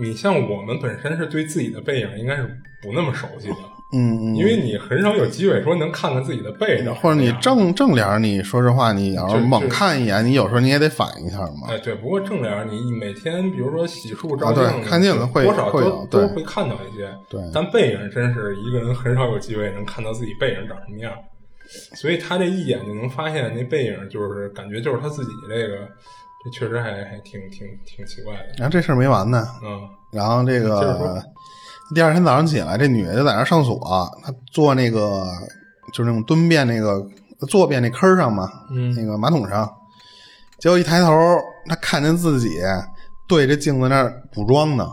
[0.00, 2.42] 你像我们本身是对自己的背影应该是
[2.82, 3.56] 不那么熟悉的，
[3.92, 11.68] 嗯嗯，因为你很少有机会说能看看自己的背影，或者你正正脸，你说实话，你要是猛看一眼，你有时候你也得反应一下嘛。
[11.68, 21.12] 哎，对，不过正脸你每天比如说洗漱照镜，看镜子会多少都都会看到一些，对，但背影真是一个人很少有机会能看到自己背影长什么样。
[21.94, 25.76] 所以他这一眼就能发现那背影，就是感觉就是他自己这个，
[26.44, 28.54] 这确实还还挺挺挺奇怪的。
[28.58, 31.22] 然后这事儿没完呢，嗯，然后这个
[31.94, 33.78] 第二天早上起来，这女的就在那上锁，
[34.22, 35.24] 她坐那个
[35.92, 37.06] 就是那种蹲便那个
[37.48, 39.70] 坐便那坑上嘛，嗯，那个马桶上，
[40.58, 41.10] 结果一抬头，
[41.68, 42.58] 她看见自己
[43.26, 44.84] 对着镜子那儿补妆呢。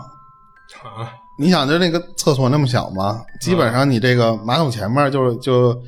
[0.84, 5.82] 啊，你想，就那个厕所那么小嘛，基本上你这个马桶前面就就。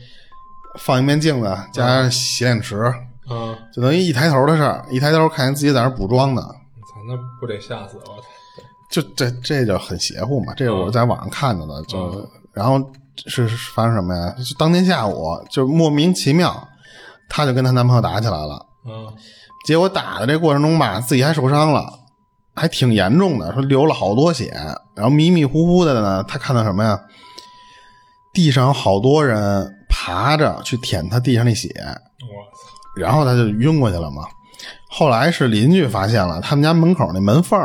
[0.79, 2.91] 放一面镜子，加上洗脸池，
[3.29, 4.83] 嗯，就等于一抬头的事儿。
[4.89, 8.15] 一抬头看见自己在那补妆呢，操，那不得吓死我！
[8.89, 10.53] 就这这就很邪乎嘛。
[10.55, 12.79] 这是我在网上看到的，就然后
[13.27, 14.35] 是发生什么呀？
[14.37, 16.67] 就当天下午，就莫名其妙，
[17.29, 18.65] 她就跟她男朋友打起来了。
[18.85, 19.13] 嗯，
[19.65, 21.87] 结果打的这过程中吧，自己还受伤了，
[22.55, 24.51] 还挺严重的，说流了好多血。
[24.95, 26.99] 然后迷迷糊糊的呢，她看到什么呀？
[28.33, 29.79] 地上好多人。
[30.05, 33.01] 爬着去舔他地上那血，我操！
[33.01, 34.23] 然后他就晕过去了嘛。
[34.89, 37.57] 后来是邻居发现了他们家门口那门缝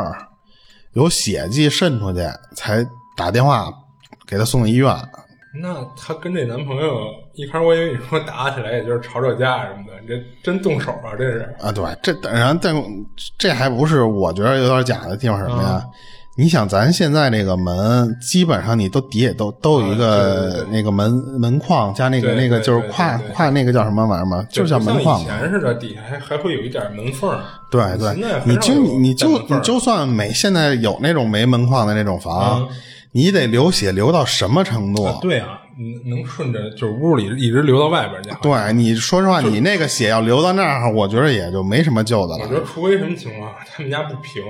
[0.93, 2.21] 有血迹渗出去，
[2.55, 2.85] 才
[3.17, 3.69] 打电话
[4.25, 4.95] 给他送到医院。
[5.61, 11.11] 那她跟这男朋友一开始我以为你说打起来也就是吵吵架什么的，你这真动手啊！
[11.17, 12.73] 这是啊，对，这当然但
[13.37, 15.83] 这还不是我觉得有点假的地方什么呀？
[16.39, 24.47] 你想，咱现在这个门，基本上你都底下都都有一个那个门门框加那个那个就是跨跨那个叫什么玩意儿嘛？
[24.49, 25.19] 就叫门框。
[25.19, 27.37] 以前似的，底下还还会有一点门缝。
[27.69, 32.65] 对对，你就你就你就算没现在有那种没门框的那种房，
[33.11, 35.09] 你得流血流到什么程度？
[35.21, 35.59] 对啊，
[36.05, 38.29] 能顺着就是屋里一直流到外边去。
[38.41, 42.45] 对，你说实话，你那个血要流到那儿，我觉得也就没什么救的了。
[42.45, 44.41] 我觉得除非什么情况，他们家不平。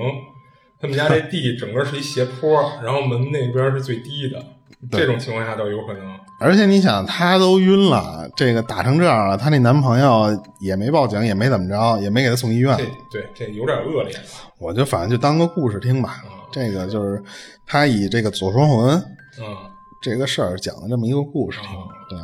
[0.80, 4.42] 他们家这地整个是一斜坡，然后门那边是最低的，
[4.90, 6.18] 这种情况下倒有可能。
[6.40, 12.74] 而且你想，她都晕了，这个打成这样了，她那男朋友也没报警，也没怎么着，也没给她送医院。
[13.10, 14.20] 对，这有点恶劣了。
[14.58, 16.22] 我就反正就当个故事听吧。
[16.50, 17.22] 这个就是
[17.66, 18.98] 他以这个左双魂，
[19.38, 19.56] 嗯，
[20.02, 21.60] 这个事儿讲的这么一个故事。
[22.08, 22.18] 对，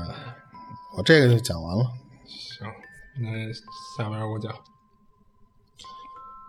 [0.96, 1.84] 我这个就讲完了。
[2.26, 2.66] 行，
[3.20, 3.28] 那
[4.02, 4.50] 下边我讲。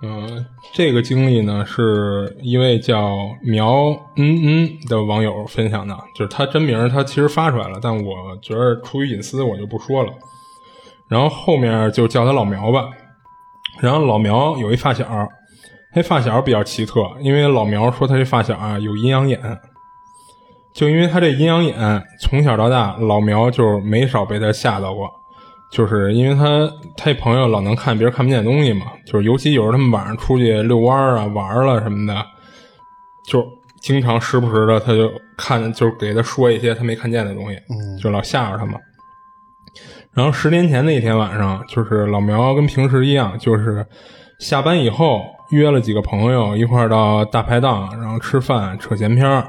[0.03, 10.13] 嗯，这个经历呢，是一位叫苗嗯嗯的网友分享的，就是他真名他其实发出来了，但我觉得出于隐私，我就不说了。
[11.07, 12.89] 然后后面就叫他老苗吧。
[13.79, 15.05] 然后老苗有一发小，
[15.95, 19.39] 那发小比较奇特，因为老苗说他这发小啊有阴阳眼，
[20.75, 25.09] 就因为他这阴阳眼，从小到大老苗就没少被他吓到过。
[25.69, 32.25] 就是因为他他一朋友老能看别人看不见的东西嘛，就是尤其有时候他们晚上出去遛弯儿啊、玩了什么的，
[33.25, 33.45] 就
[33.81, 37.59] 经常时不时的他就看，就是给他说一些他没看见的东西，
[38.01, 38.79] 就老吓着他嘛。
[40.13, 43.85] 然后十年前那天晚上，就是老苗跟平时一样，就是
[44.39, 49.45] 下班以后约了几个朋友一块儿到大排档，然后吃饭扯闲篇儿。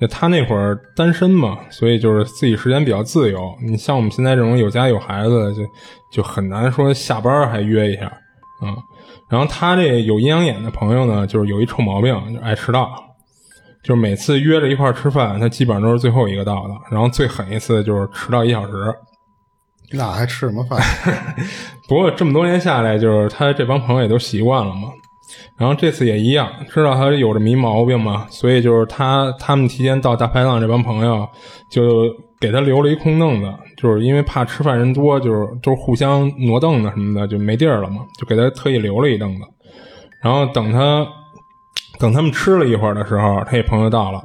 [0.00, 3.52] 就他那会儿单身嘛，所以就是自己时间比较自由。
[3.66, 5.62] 你像我们现在这种有家有孩子，就
[6.12, 8.12] 就很难说下班还约一下，
[8.62, 8.76] 嗯。
[9.28, 12.90] 然后他这有阴阳眼的朋友呢，就是有一臭毛病，就爱迟到。
[13.82, 16.74] 就是每次约着一块吃饭，他基本上都是最后一个到的。
[16.90, 18.72] 然后最狠一次就是迟到一小时。
[19.92, 20.78] 那还吃什么饭？
[21.88, 24.88] 不过这么多年下来，就是他这帮朋友也都习惯了嘛。
[25.56, 31.28] 然后这次也一样，知道他有这么一毛病嘛，所以就是他他们提前到大排档这帮朋友
[31.70, 32.04] 就
[32.40, 39.42] 给他留了一空凳子，就是因为怕吃饭人多，就是都互相挪凳子什么的就没地儿了嘛，就给他特意留了一凳子。
[40.22, 41.06] 然后等他
[41.98, 44.22] 等他们吃了一会儿的时候，他一朋友到了，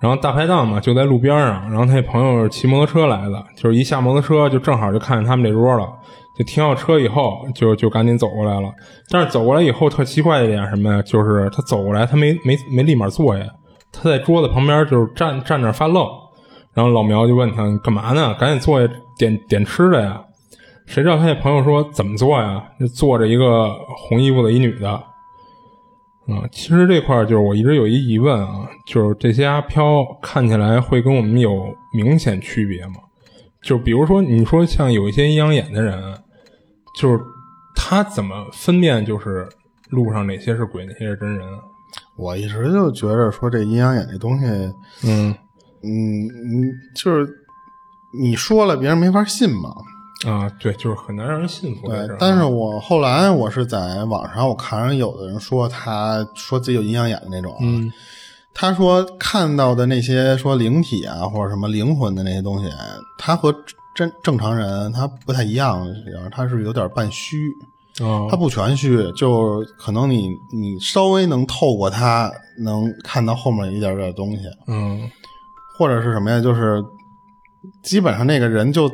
[0.00, 5.88] 然后大排档嘛就在路边上，然后他那朋友骑摩托车来的，就是一下摩托车就正好就看见他们这桌了。
[6.38, 8.72] 就停好车以后，就就赶紧走过来了。
[9.10, 11.02] 但是走过来以后，特奇怪的一点什么呀？
[11.02, 13.44] 就是他走过来，他没没没立马坐下，
[13.90, 16.06] 他在桌子旁边就是站站那发愣。
[16.74, 18.32] 然后老苗就问他干嘛呢？
[18.34, 20.22] 赶紧坐下点点吃的呀。
[20.86, 22.62] 谁知道他那朋友说怎么做呀？
[22.78, 24.88] 就坐着一个红衣服的一女的。
[24.90, 32.94] 啊，其实这块就是我一直有一疑问啊，就是这些阿飘看起来会跟我们有明显区别吗？
[33.60, 36.00] 就比如说你说像有一些阴阳眼的人。
[36.98, 37.20] 就是
[37.76, 39.48] 他怎么分辨就是
[39.88, 41.48] 路上哪些是鬼，哪些是真人？
[42.16, 44.46] 我一直就觉着说这阴阳眼这东西，
[45.04, 45.34] 嗯，
[45.82, 47.26] 嗯，你就是
[48.20, 49.72] 你说了，别人没法信嘛。
[50.26, 51.86] 啊，对，就是很难让人信服。
[51.86, 57.88] 对，但是我后来我是在网上我看上有的人说，他说自己有阴阳眼的那种，嗯，
[58.52, 62.68] 他说看到的那些说灵体啊或者什么灵魂的那些东西，
[63.16, 63.54] 他和
[63.98, 65.84] 真正常人他不太一样，
[66.30, 67.50] 他是有点半虚，
[68.00, 72.30] 哦，他不全虚，就可能你你稍微能透过他
[72.60, 75.10] 能看到后面一点点东西，嗯，
[75.76, 76.80] 或者是什么呀，就是
[77.82, 78.88] 基本上那个人就。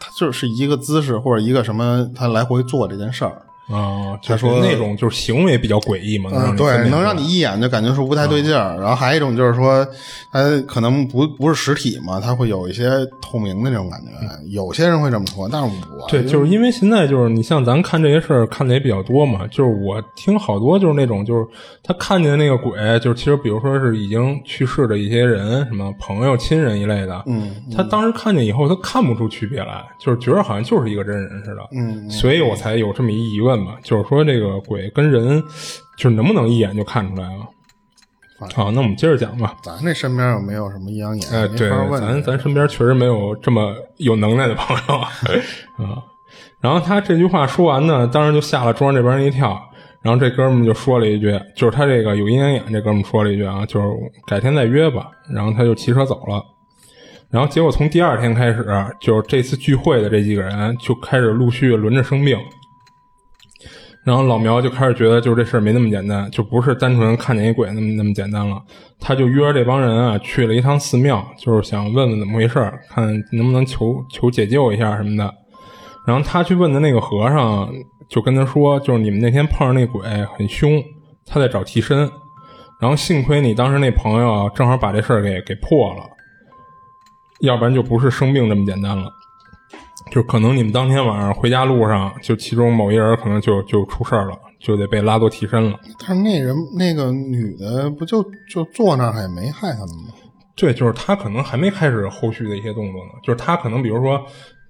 [0.00, 3.42] 他就是一个姿势或者一个什么，他来回做这件事儿。
[3.70, 8.78] 啊，他说那种就是行为比较诡异嘛，嗯，对，能让你一眼就感觉说不太对劲儿。
[8.80, 9.86] 然后还有一种就是说，
[10.32, 12.88] 他可能不不是实体嘛，他会有一些
[13.20, 14.08] 透明的那种感觉。
[14.50, 15.68] 有些人会这么说，但是
[16.00, 21.46] 我对，就是因为现在就是你像咱看这些事儿看的也比较多嘛，就是我听好多就是那种就是
[21.82, 33.57] 他看见那个鬼，就是其实比如说是已经去世的一些人，什么朋友、亲人一类的，嗯，他当时看见以后，他看不出区别来，就是觉得好像就是一个真人似的，嗯，所以我才有这么一疑问。
[33.82, 35.42] 就是说，这个鬼跟人，
[35.96, 37.46] 就是能不能一眼就看出来啊？
[38.54, 39.56] 好，那我们接着讲吧。
[39.64, 41.28] 咱这身边有没有什么阴阳眼？
[41.32, 41.68] 哎，对，
[41.98, 44.94] 咱咱身边确实没有这么有能耐的朋友
[45.84, 46.02] 啊。
[46.60, 49.60] 然后他这句话说完呢，当时就吓了庄这边人一跳。
[50.00, 53.88] 然后这哥们就说了一句，就是他这个有阴阳眼，这哥们说了一句啊，就是
[54.28, 55.08] 改天再约吧。
[55.34, 56.40] 然后他就骑车走了。
[57.30, 58.64] 然后结果从第二天开始，
[59.00, 62.38] 就是这次聚会的这几个人就开始陆续轮着生病。
[64.08, 68.58] 然后老苗就开始觉得，就是这事儿没那么简单，就不是单纯看见一鬼那么那么简单了。
[68.98, 72.54] 他就约着这帮人啊去了一趟寺庙，就是想问问怎么回事，
[72.88, 75.30] 看能不能求求解救一下什么的。
[76.06, 77.70] 然后他去问的那个和尚，
[78.08, 80.02] 就跟他说，就是你们那天碰上那鬼
[80.38, 80.82] 很凶，
[81.26, 82.10] 他在找替身。
[82.80, 86.00] 然后幸亏你当时那朋友正好把这事儿给给破了，
[87.40, 89.12] 要不然就不是生病这么简单了。
[90.10, 95.78] 就可能你们当天晚上回家路上，就其中某一人可能就就出事儿了，就得被拉做替身了。
[95.98, 100.14] 但是那人那个女的不就就坐那儿也没害他们吗？
[100.56, 103.10] 对，就是他可能还没开始后续的一些动作呢。
[103.22, 104.20] 就是他可能比如说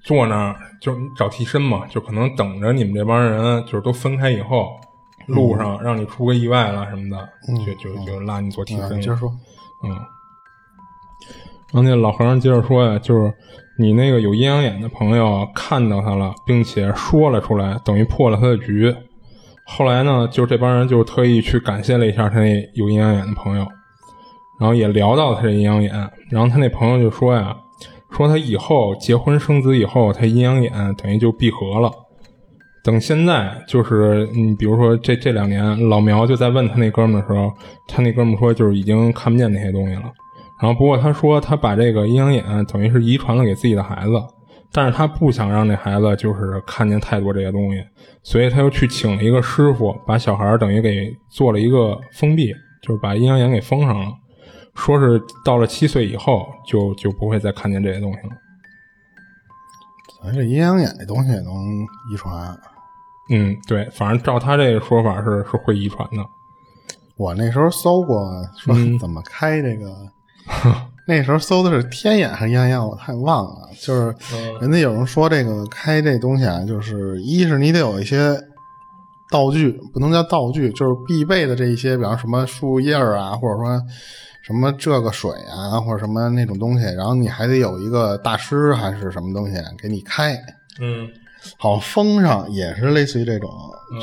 [0.03, 4.69] 坐那儿就找替身嘛，就可能等着你们这帮人就是都分开以后，
[5.27, 7.29] 路上让你出个意外了什么的，
[7.65, 9.01] 就就就拉你做替身。
[9.01, 9.31] 接着说，
[9.85, 9.91] 嗯。
[11.73, 13.33] 然后那老和尚接着说呀，就是。
[13.81, 18.93] 你那个有阴阳眼的朋友看到他了，并且说了出来，等于破了他的局。
[19.65, 23.65] 后来呢，就这帮人就特意去感谢了一下他那有阴阳眼的朋友，
[24.59, 25.93] 然后也聊到他这阴阳眼。
[26.31, 27.57] 然后他那朋友就说呀，
[28.11, 31.93] 说他以后结婚生子以后，他阴阳眼等于就闭合了。
[32.83, 37.53] 等现在就是你比如说这这两年，老苗就在问他那哥们的时候，
[37.87, 40.11] 他那哥们说就是已经看不见那些东西了。
[40.61, 44.13] 然后，不过他说他把这个阴阳眼等于是遗传了给自己的孩子，
[44.73, 47.81] 但是他不想让这孩子就是看见太多这些东西，
[48.25, 54.07] 所以他又去请了一个师傅，把小孩等于给做了一个封闭，就是把阴阳眼给封上了，
[54.75, 58.31] 说是到了七岁以后就就不会再看见这些东西了。
[60.25, 61.55] 咱这阴阳眼这东西也能
[62.13, 62.59] 遗传？
[63.31, 66.17] 嗯，对，反正照他这个说法是是会遗传的。
[67.17, 69.95] 我那时候搜过，说怎么开这个。
[71.07, 73.71] 那时候搜的是天眼还是阴阳眼，我太忘了。
[73.81, 74.15] 就是
[74.61, 78.39] 人家有人说这个开这东西啊，就是一是你得有一些
[79.31, 83.81] 道具，不能叫道具，就是必备的这一些，比方什么树叶啊，或者说
[84.43, 86.85] 什么这个水啊，或者什么那种东西。
[86.85, 90.39] 然后你还得有一个大师还是什么东西给你开，
[90.79, 91.09] 嗯，
[91.57, 93.49] 好封上也是类似于这种，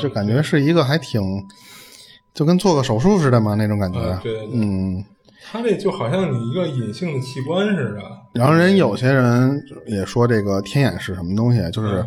[0.02, 1.22] 就感觉是一个还挺
[2.34, 5.04] 就跟做个手术似的嘛那种感觉，对，嗯。
[5.50, 8.02] 他这就好像你一个隐性的器官似的。
[8.32, 12.04] 然后人有些人也说这个天眼是什么东西，就是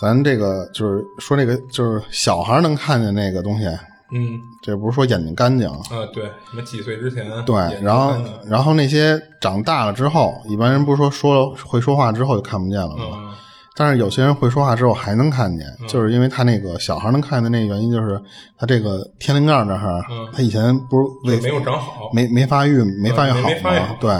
[0.00, 3.66] 咱这个就是说这个就是小孩能看见那个东西。
[4.12, 5.80] 嗯，这不是说眼睛干净啊？
[6.14, 7.26] 对，什么几岁之前？
[7.44, 13.34] 对，然后然后那些长大了之后，一般人不是说说会说话之后就看不见了吗？
[13.78, 18.18] 但是有些人会说话之后还能看见，就是因为他那个小孩能看见的那个原因，就是
[18.56, 23.96] 他这个天灵盖那儿，他以前不是没有长好，没没发育，没发育好嘛？
[24.00, 24.10] 对。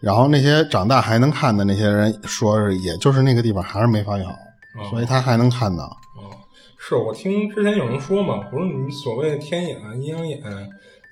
[0.00, 4.32] 然后那些长大还能看的那些人，说是也就是那个地方还是没发育好，
[4.88, 5.84] 所以他还能看到。
[6.16, 6.32] 哦，
[6.78, 10.40] 是我听之前有人说嘛，不是你所谓的天眼、阴阳眼，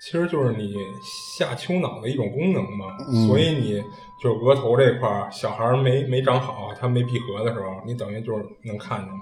[0.00, 0.72] 其实就是你
[1.36, 2.96] 下丘脑的一种功能嘛，
[3.28, 3.82] 所以你。
[4.18, 9.20] 就是额头这块儿，小孩没没长好，他没闭合的时候，你等于就是能看见嘛，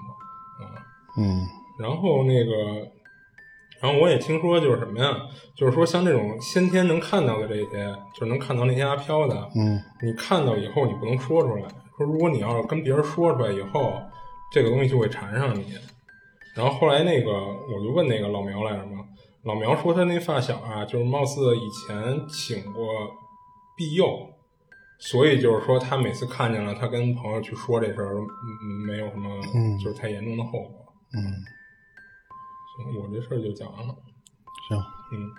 [1.17, 1.45] 嗯，
[1.79, 2.87] 然后那个
[3.81, 5.13] 然后我也听说，就是什么呀？
[5.55, 11.63] 就是说，像这种先天能看到的这些，就是能看到那些阿飘的，嗯，你看到以后你不能说出来。
[11.97, 13.93] 说如果你要是跟别人说出来以后，
[14.51, 15.65] 这个东西就会缠上你。
[16.55, 19.03] 然后后来那个我就问那个老苗来着嘛，
[19.43, 21.95] 老苗说他那发小啊，就是貌似以前
[22.27, 22.85] 请过
[23.77, 24.27] 庇佑，
[24.97, 29.29] 所以就是说他每次看见了，他跟朋友去说这事儿，嗯，没有什么
[29.83, 30.93] 就是太严重的后果。
[31.13, 31.21] 嗯，
[32.77, 33.93] 行，我这事儿就讲完了。
[34.69, 34.77] 行，
[35.13, 35.29] 嗯，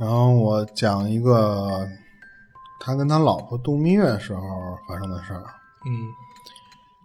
[0.00, 1.86] 然后我讲一个
[2.80, 4.40] 他跟他老婆度蜜月时候
[4.88, 5.44] 发生的事儿。
[5.84, 6.10] 嗯，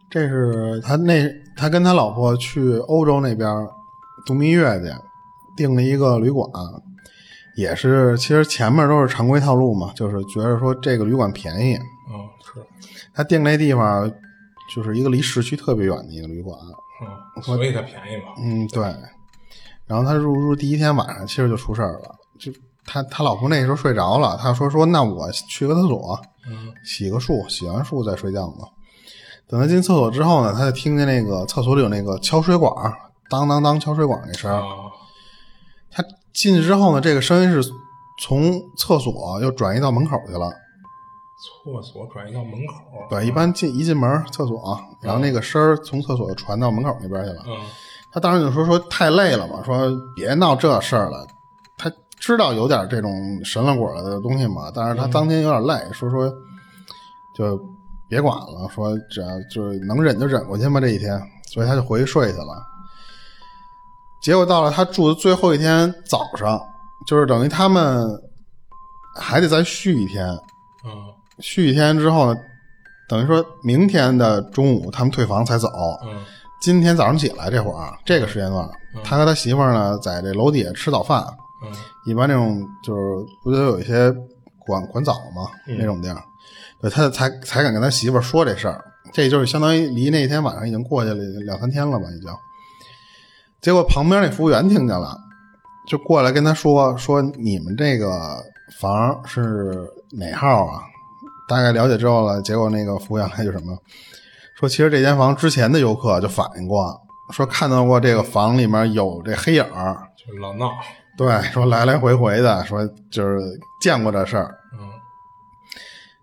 [0.09, 3.47] 这是他那他跟他老婆去欧洲那边
[4.25, 4.85] 度蜜月去，
[5.55, 6.49] 订了一个旅馆，
[7.55, 11.75] 也是其实前面都是常规套路嘛，就是觉得说这个旅馆便宜。
[11.75, 12.65] 哦，是，
[13.13, 14.11] 他订那地方
[14.73, 16.57] 就是一个离市区特别远的一个旅馆。
[16.57, 18.33] 哦，所以它便宜嘛。
[18.37, 18.83] 嗯，对。
[19.87, 22.15] 然后他入住第一天晚上，其实就出事儿了。
[22.39, 22.51] 就
[22.85, 28.67] 他他老婆那时候睡着了，他说说那我去个厕所，嗯洗个漱，洗完漱再睡觉嘛。
[29.49, 32.73] 等他进厕所之后呢，他就听见那个厕所里有那个敲水管，
[33.29, 34.63] 当当当敲水管那声儿。
[36.33, 37.71] 进去之后呢，这个声音是
[38.17, 40.49] 从厕所又转移到门口去了。
[41.37, 42.75] 厕所转移到门口。
[43.09, 47.43] 对，一般进一进门厕所，然后那个声儿从厕所传到门口那边去了。
[47.47, 47.55] 嗯
[48.13, 51.25] 他当时就说说太累了嘛，说别闹这事儿了。
[51.77, 53.09] 他知道有点这种
[53.41, 56.29] 神了鬼了的东西嘛，但是他当天有点累，说说
[57.33, 57.57] 就
[58.09, 61.17] 别管了，说只要就是能忍就忍过去嘛这一天，
[61.53, 62.61] 所以他就回去睡去了。
[64.21, 66.61] 结果到了他住的最后一天早上，
[67.07, 68.07] 就是等于他们
[69.15, 70.27] 还得再续一天，
[70.85, 70.91] 嗯
[71.39, 72.39] 续一天之后呢，
[73.09, 75.67] 等于说明天的中午他们退房才走。
[76.03, 76.23] 嗯
[76.61, 78.69] 今天早上起来这会儿，这个时间段，
[79.03, 81.25] 他和他媳妇儿呢在这楼底下吃早饭。
[81.63, 81.71] 嗯
[82.05, 83.01] 一般这种就是
[83.43, 84.11] 不都有一些
[84.59, 86.21] 管管早嘛、那种地儿，
[86.79, 88.83] 对他才才敢跟他媳妇儿说这事儿。
[89.11, 91.15] 这就是相当于离那天晚上已经过去了
[91.45, 92.31] 两三天了吧，已经。
[93.61, 95.15] 结果旁边那服务员听见了，
[95.87, 98.43] 就过来跟他说说你们这个
[98.79, 100.81] 房是哪号啊？
[101.47, 103.77] 大概了解之后了，结果那个服务员还就什么
[104.57, 106.99] 说，其实这间房之前的游客就反映过，
[107.31, 110.71] 说看到过这个房里面有这黑影儿，就老闹。
[111.17, 113.39] 对，说来来回回的，说就是
[113.81, 114.55] 见过这事儿。
[114.73, 114.89] 嗯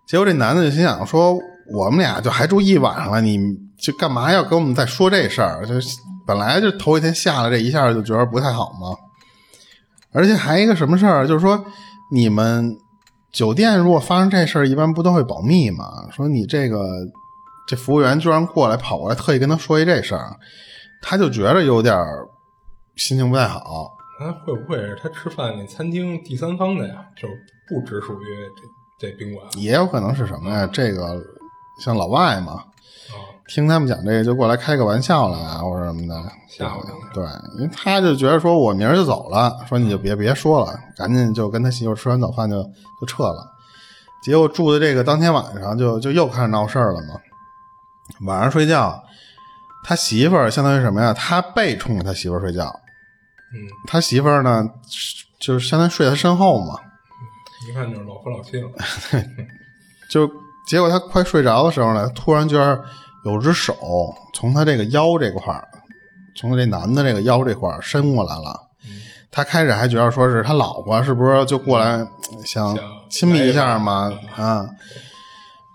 [0.07, 1.37] 结果这男的就心想说，
[1.71, 3.37] 我们俩就还住一晚上了，你
[3.79, 5.63] 就干嘛要跟我们再说这事儿？
[5.67, 8.95] 就是本来就头一天下来这一下就觉得不太好嘛。
[10.11, 11.65] 而且还一个什么事儿，就是说
[12.11, 12.77] 你们
[13.31, 16.07] 酒店如果发生这事儿，一般不都会保密吗？
[16.11, 16.87] 说你这个
[17.67, 20.37] 这服务员居然过来跑过来，特意跟他说一这事儿，
[21.01, 21.97] 他就觉得有点
[22.95, 23.97] 心情不太好。
[24.19, 27.05] 他会不会是他吃饭那餐厅第三方的呀？
[27.15, 27.27] 就
[27.67, 28.25] 不只属于
[28.99, 30.67] 这这宾馆也有可能是什么呀？
[30.71, 31.19] 这个
[31.83, 32.65] 像老外嘛，啊？
[33.47, 37.23] 听他们讲这个就过来开个玩笑了啊，或者什么的，吓唬对，
[37.57, 42.61] 因为他就觉得说我明儿就走了，说你就别别说了，赶紧就跟他媳妇吃完早饭就
[43.01, 43.51] 就撤了。
[44.21, 47.19] 结果住的这个当天晚上就就又开始闹事儿了嘛。
[48.27, 49.01] 晚上睡觉，
[49.83, 51.13] 他媳妇儿相当于什么呀？
[51.13, 52.65] 他背冲着他媳妇儿睡觉，
[53.53, 54.63] 嗯，他媳妇儿呢
[55.39, 56.75] 就是相当于睡他身后嘛。
[57.67, 58.69] 一看就是老夫老妻了。
[60.11, 60.29] 就
[60.69, 62.79] 结果他快睡着的时候呢，突然觉得
[63.25, 63.75] 有只手
[64.35, 65.67] 从他这个腰这块儿，
[66.35, 68.67] 从这男的这个腰这块儿伸过来了。
[69.31, 72.05] 他开始还觉得说是他老婆是不是就过来
[72.45, 74.13] 想想亲密一下嘛？
[74.35, 74.63] 啊，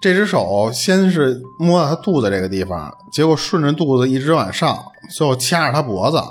[0.01, 4.79] 这只手先是摸到他肚子这个地方，结果顺着肚子一直往上，
[5.11, 6.23] 最后掐着他脖子。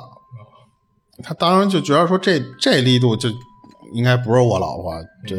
[1.21, 3.29] 他当然就觉得说这这力度就
[3.91, 4.93] 应该不是我老婆，
[5.27, 5.35] 这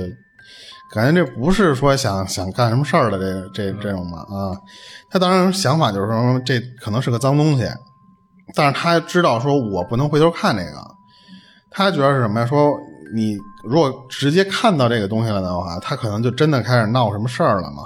[0.95, 4.57] 感觉这不是说想想干什么事儿的这这这种嘛啊。
[5.11, 7.69] 他当然想法就是说这可能是个脏东西，
[8.55, 10.81] 但是他知道说我不能回头看这个，
[11.69, 12.47] 他觉得是什么呀？
[12.47, 12.73] 说
[13.13, 17.83] 你如果直接看到这个东西了的话，他可能就真的开始闹什么事儿了嘛。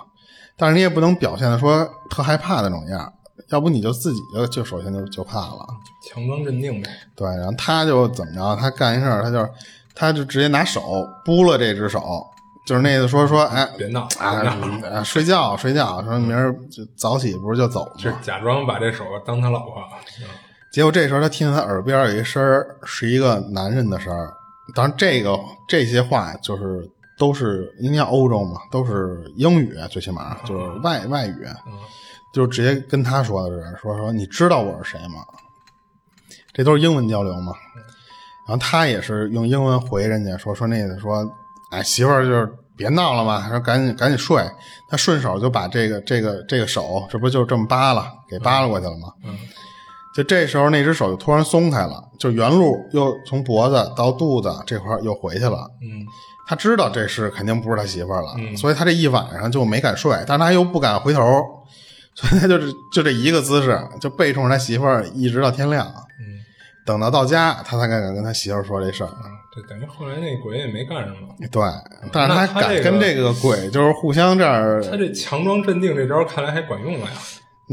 [0.56, 3.12] 但是你也不能表现的说特害怕那种样儿，
[3.48, 5.66] 要不你就自己就就首先就就怕了。
[6.06, 6.90] 强装镇定呗。
[7.16, 8.56] 对，然后他就怎么着？
[8.56, 9.48] 他干一事儿，他就
[9.94, 10.82] 他就直接拿手
[11.24, 12.00] 拨了这只手，
[12.68, 14.50] 就是那意思说说，哎，别闹，啊别
[14.80, 17.92] 闹，啊，睡觉睡觉，说明儿就早起不是就走吗？
[17.96, 19.82] 是假装把这手当他老婆。
[20.20, 20.28] 嗯
[20.70, 24.34] 结果这时候他听见他耳边有一声儿，是一个男人的声儿。
[24.74, 25.34] 当然，这个
[25.66, 31.72] 这些话就是都是因为欧洲嘛，都是英语，最起码就是外外语，嗯
[32.34, 35.24] 就直接跟他说的是说说你知道我是谁吗？
[36.52, 37.54] 这都是英文交流嘛。
[38.46, 41.24] 然后他也是用英文回人家说说那个说，
[41.70, 44.42] 哎，媳妇儿就是别闹了嘛，说赶紧赶紧睡。
[44.88, 49.12] 他顺手就把这个这个这个手，这不就这么扒了，给扒拉过去了吗？
[49.24, 49.36] 嗯，
[50.14, 55.68] 就这时候那只手就突然松开了，就原路又从脖子到肚子这块又回去了。
[55.82, 56.06] 嗯，
[56.46, 61.22] 他知道这是肯定不是他媳妇儿了，嗯所以他这一晚上就没敢睡，但是他又不敢回头，
[62.14, 65.86] 所以他就是就这一个姿势，就背冲着他媳妇儿一直到天亮。
[65.86, 66.40] 嗯，
[66.86, 69.10] 等到到家，他才敢跟他媳妇儿说这事儿。
[69.68, 71.34] 等于后来那鬼也没干什么。
[71.50, 71.62] 对，
[72.12, 77.12] 但是他敢跟这个鬼就是互相这儿，他这强装镇定这招看来还管用了呀。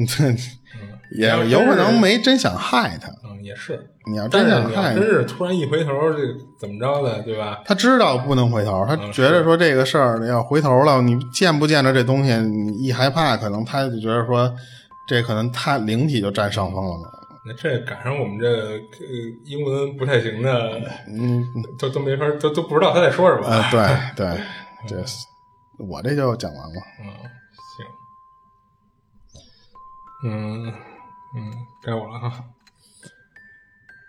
[0.07, 0.37] 这嗯，
[1.17, 3.07] 也有可能没真想害他。
[3.23, 3.79] 嗯，也是。
[4.07, 6.19] 你要真想害真是突然一回头，这
[6.59, 7.61] 怎么着的，对吧？
[7.65, 14.53] 他知道不能回头，他嗯觉得说这个事儿要回头了，你见不见着这东西，你一害怕，可能他就觉得说
[15.07, 17.03] 这可能他灵体就占上风了嘛。
[17.47, 18.79] 那这赶上我们这个呃
[19.45, 21.45] 英文不太行的，嗯，
[21.77, 23.47] 都都没法，都都不知道他在说什么。
[23.47, 24.41] 呃，对 对，
[24.87, 25.03] 这
[25.77, 26.75] 我这就讲完了。
[27.03, 27.05] 嗯，
[30.23, 30.73] 行，嗯
[31.35, 32.43] 嗯，该我了哈。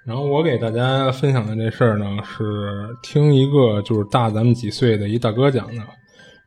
[0.06, 5.82] 然后我给大家分享的这事儿呢，是听一个就是大咱们几岁的一大哥讲的。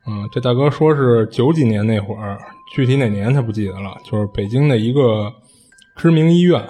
[0.06, 2.38] 嗯，这大哥说是九几年那会儿，
[2.72, 5.30] 具体哪年他不记得了，就是北京的一个
[5.94, 6.66] 知名医院，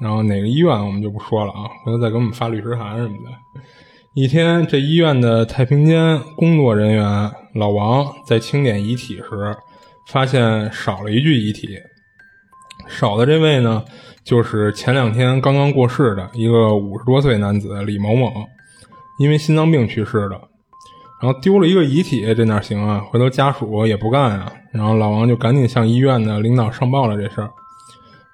[0.00, 3.30] 然后哪个医院我们就不说了啊，回头再给我们发律师函什么的。
[4.14, 9.56] 一天，这医院的太平间工作人员老王在清点遗体时，
[10.08, 11.78] 发现少了一具遗体。
[12.88, 13.84] 少的这位呢，
[14.24, 18.32] 就是前两天刚刚过世的一个五十多岁男子李某某，
[19.18, 20.40] 因为心脏病去世的。
[21.20, 23.00] 然后丢了一个遗体，这哪行啊？
[23.10, 24.52] 回头家属也不干啊。
[24.72, 27.50] 然后老王就赶紧向医院的领导上报了这事儿。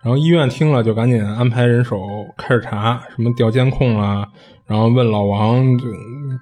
[0.04, 1.98] 然后医院听了就赶紧安排人手
[2.36, 4.26] 开始查，什么调监控啊，
[4.66, 5.64] 然后问老王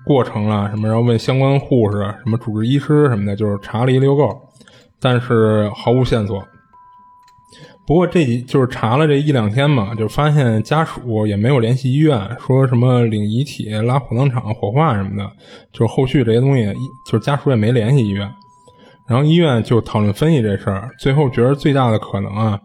[0.04, 4.36] 过程啊什么，然后问相关护士、什么主治医师什么的，就是查了一溜够，
[5.00, 6.42] 但是毫无线索。
[7.86, 15.30] 不过这几就是查了这一两天嘛，就发现家属也没有联系医院，说什么领遗体、拉火葬场火化什么的，
[15.72, 16.64] 就是后续这些东西，
[17.06, 18.28] 就是家属也没联系医院。
[19.08, 22.58] 然后医院就讨论分析这事儿，最后觉得最大的可能啊，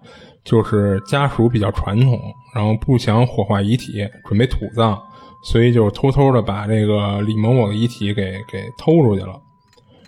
[0.47, 2.17] 就是家属比较传统，
[2.55, 4.97] 然后不想火化遗体，准备土葬，
[5.43, 9.33] 所以就偷偷的把这个李某某的遗体给给偷出去了。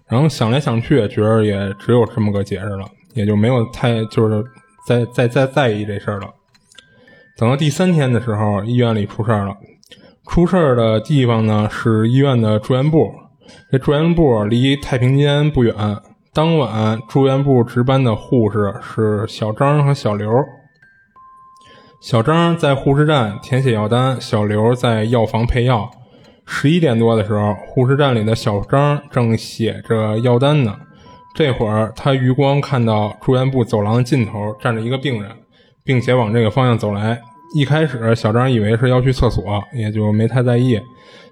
[0.08, 4.42] 然后想来想去，觉得也只有这么个解释了，也就没有太就是
[4.88, 6.28] 再再再在意这事儿了。
[7.38, 9.56] 等到第三天的时候，医院里出事儿了。
[10.26, 13.12] 出事儿的地方呢是医院的住院部，
[13.72, 15.76] 这住院部离太平间不远。
[16.40, 20.32] 当晚住院部值班的护士是小张和小刘。
[22.00, 25.92] 小张在护士站填写药单，小刘在药房配药。
[26.46, 30.74] 十一点多的时候，护士站里的小张正写着药单呢。
[31.36, 35.30] 这会儿，他余光看到住院部走廊的尽头站着一个病人，
[35.84, 37.20] 并且往这个方向走来。
[37.54, 40.80] 一开始，小张以为是要去厕所，也就没太在意。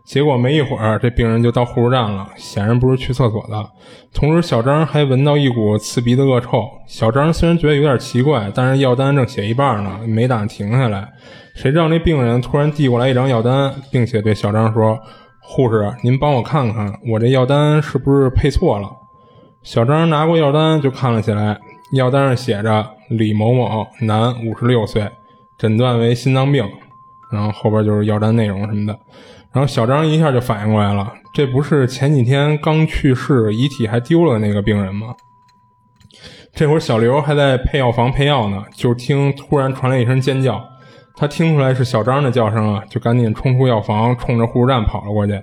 [0.07, 3.69] 结果没一会儿，这病人就到护士站了，显然不是去厕所的。
[4.13, 6.63] 同时，小张还闻到一股刺鼻的恶臭。
[6.87, 11.05] 小张虽然觉得有点奇怪，但是药单正写一半呢，没打算停下来。
[11.55, 14.97] 谁知道那病人突然递过来一张药单，并且对小张说
[15.43, 18.89] ：“护士，您帮我看看，我这药单是不是配错了？”
[19.61, 21.59] 小张拿过药单就看了起来，
[21.91, 25.05] 药单上写着李某某，男，五十六岁，
[25.57, 26.65] 诊断为心脏病。
[27.29, 28.97] 然后后边就是药单内容什么的。
[29.57, 35.15] 然后小张一下就反应过来了，这不是前几天刚去世、遗体还丢了那个病人吗？
[36.53, 40.63] 这会儿小刘还在配药房配药呢，就听突然传来一声尖叫，
[41.15, 45.33] 他听出来是小张的叫声啊，就赶紧冲出药房，冲着护士站跑了过去。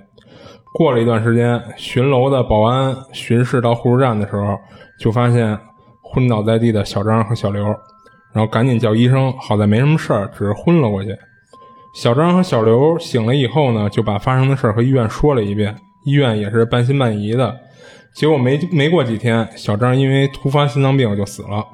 [0.73, 4.57] 过了一段时间，巡楼的保安巡视到护士站的时候，
[4.97, 5.59] 就发现
[6.01, 11.13] 昏倒在地的小张和小刘，然后赶紧叫医生，好在没什么事儿，只是昏了过去。
[11.95, 15.73] 小张和小刘醒了以后呢，就把发生的事儿和医院说了一遍，
[16.03, 17.57] 医院也是半信半疑的。
[18.13, 21.65] 结果没没过几天，小张因为突发心脏病就死了。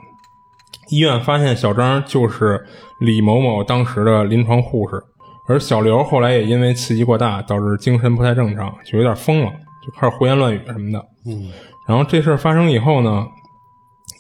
[0.90, 2.64] 医院发现小张就是
[3.00, 5.02] 李某某当时的临床护士，
[5.48, 9.48] 而小刘后来也因为刺激过大，导致精神不太正常，就有点疯了，
[9.84, 11.04] 就开始胡言乱语什么的。
[11.26, 11.50] 嗯，
[11.88, 13.26] 然后这事儿发生以后呢，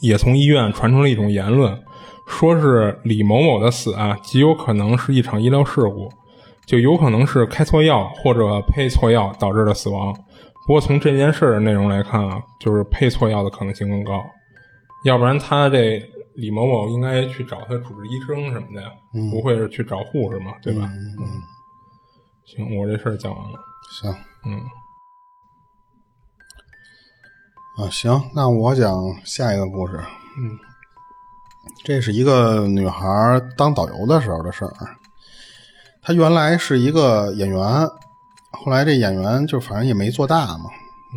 [0.02, 1.78] 也从医院传出了一种言论。
[2.32, 6.10] 说是李某某的死啊，极有可能是一场医疗事故，
[6.66, 10.14] 就有可能是开错药或者配错药导致的死亡。
[10.66, 14.24] 不过从这件事的内容来看啊，就是配错药的可能性更高，
[15.06, 16.02] 要不然他这
[16.36, 18.90] 李某某应该去找他主治医生什么的呀，
[19.32, 20.90] 不会是去找护士嘛，对吧？
[21.20, 21.28] 嗯，
[22.46, 23.60] 行，我这事儿讲完了。
[23.92, 24.10] 行，
[24.46, 24.62] 嗯
[27.78, 28.92] 啊，行，那我讲
[29.26, 30.00] 下一个故事。
[30.40, 30.58] 嗯
[31.84, 34.74] 这是一个女孩当导游的时候的事儿。
[36.02, 37.60] 她原来是一个演员，
[38.52, 40.66] 后来这演员就反正也没做大嘛，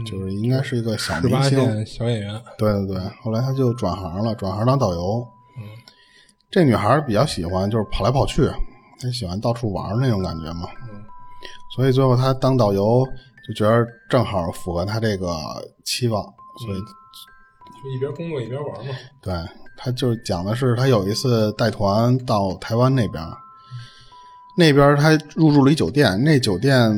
[0.07, 1.87] 就是应该是一个小明星。
[1.87, 2.43] 小演员。
[2.59, 5.27] 对对对，后来她就转行了，转行当导游。
[5.57, 5.65] 嗯
[6.51, 8.49] 这女孩比较喜欢就是跑来跑去，
[9.01, 10.69] 她喜欢到处玩那种感觉嘛。
[10.91, 11.03] 嗯
[11.75, 13.05] 所以最后她当导游
[13.47, 15.35] 就觉得正好符合她这个
[15.85, 16.23] 期望，
[16.65, 18.95] 所以就一边工作一边玩嘛。
[19.21, 19.35] 对
[19.85, 23.23] 他就是讲的是他有一次带团到台湾那边，
[24.57, 26.91] 那边他入住了一酒店，那酒店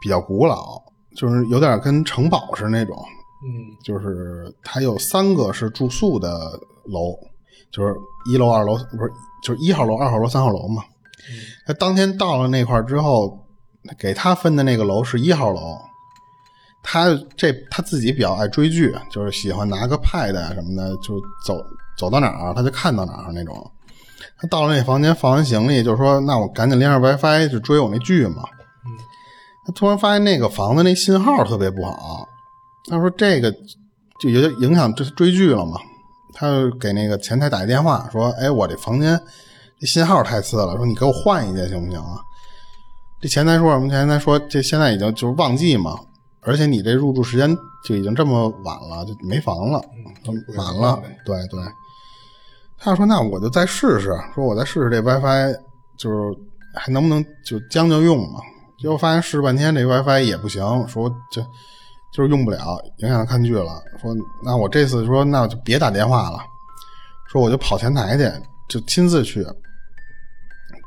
[0.00, 0.80] 比较古老，
[1.16, 2.96] 就是有点跟城堡似的那种，
[3.42, 6.28] 嗯就是它有三个是住宿的
[6.84, 7.18] 楼，
[7.72, 7.92] 就是
[8.30, 9.10] 一楼、二楼不是
[9.42, 10.84] 就是一号楼、二号楼、三号楼嘛。
[11.66, 13.44] 他当天到了那块之后，
[13.98, 15.76] 给他分的那个楼是一号楼。
[16.86, 21.58] 他这他自己比较爱追剧，就是喜欢拿个 pad 啊什么的，就走
[21.96, 23.70] 走到哪儿他就看到哪儿那种。
[24.38, 28.42] 他到了那房间放完行李，就说：“那我赶紧连上 WiFi 就追我那剧嘛。”
[29.66, 32.26] 他突然发现那个房子那信号特别不好，
[32.90, 33.50] 他说这个
[34.20, 35.78] 就有点影响这追剧了嘛。
[36.32, 39.18] 他就给那个前台打一电话说：“哎，我这房间
[39.78, 42.18] 这信号太次了，说你给我换一间行不行啊？”
[43.22, 43.88] 这前台说什么？
[43.88, 45.96] 前台说这现在已经就是旺季嘛，
[46.42, 49.80] 而且你这入住时间就已经这么晚了，就没房了，
[50.56, 51.00] 满了。
[51.24, 51.60] 对对，
[52.84, 55.56] 他说那我就再试试，说我再试试这 WiFi，
[55.96, 56.38] 就是
[56.74, 58.40] 还能不能就将就用嘛？
[58.78, 61.40] 结果发现试半天这 WiFi 也不行，说这
[62.12, 63.82] 就是用不了，影响看剧了。
[64.02, 64.14] 说
[64.44, 66.38] 那我这次说那就别打电话了，
[67.32, 68.30] 说我就跑前台去，
[68.68, 69.42] 就亲自去。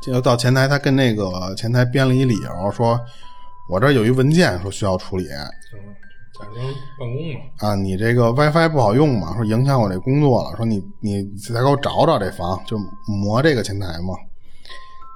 [0.03, 2.99] 结果到前台，他跟那个前台编了一理由，说
[3.71, 5.27] 我这有一文件说需要处理，
[6.37, 6.65] 假装
[6.99, 7.39] 办公嘛。
[7.57, 12.77] 啊，你这个 WiFi 不好用嘛，说影响我这工作了，说你你再给我找找这房，就
[13.07, 14.13] 磨这个前台嘛。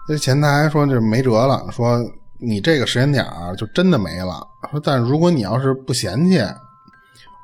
[0.07, 1.99] 这前台说这没辙了，说
[2.39, 3.25] 你这个时间点
[3.57, 4.45] 就真的没了。
[4.71, 6.39] 说但如果你要是不嫌弃，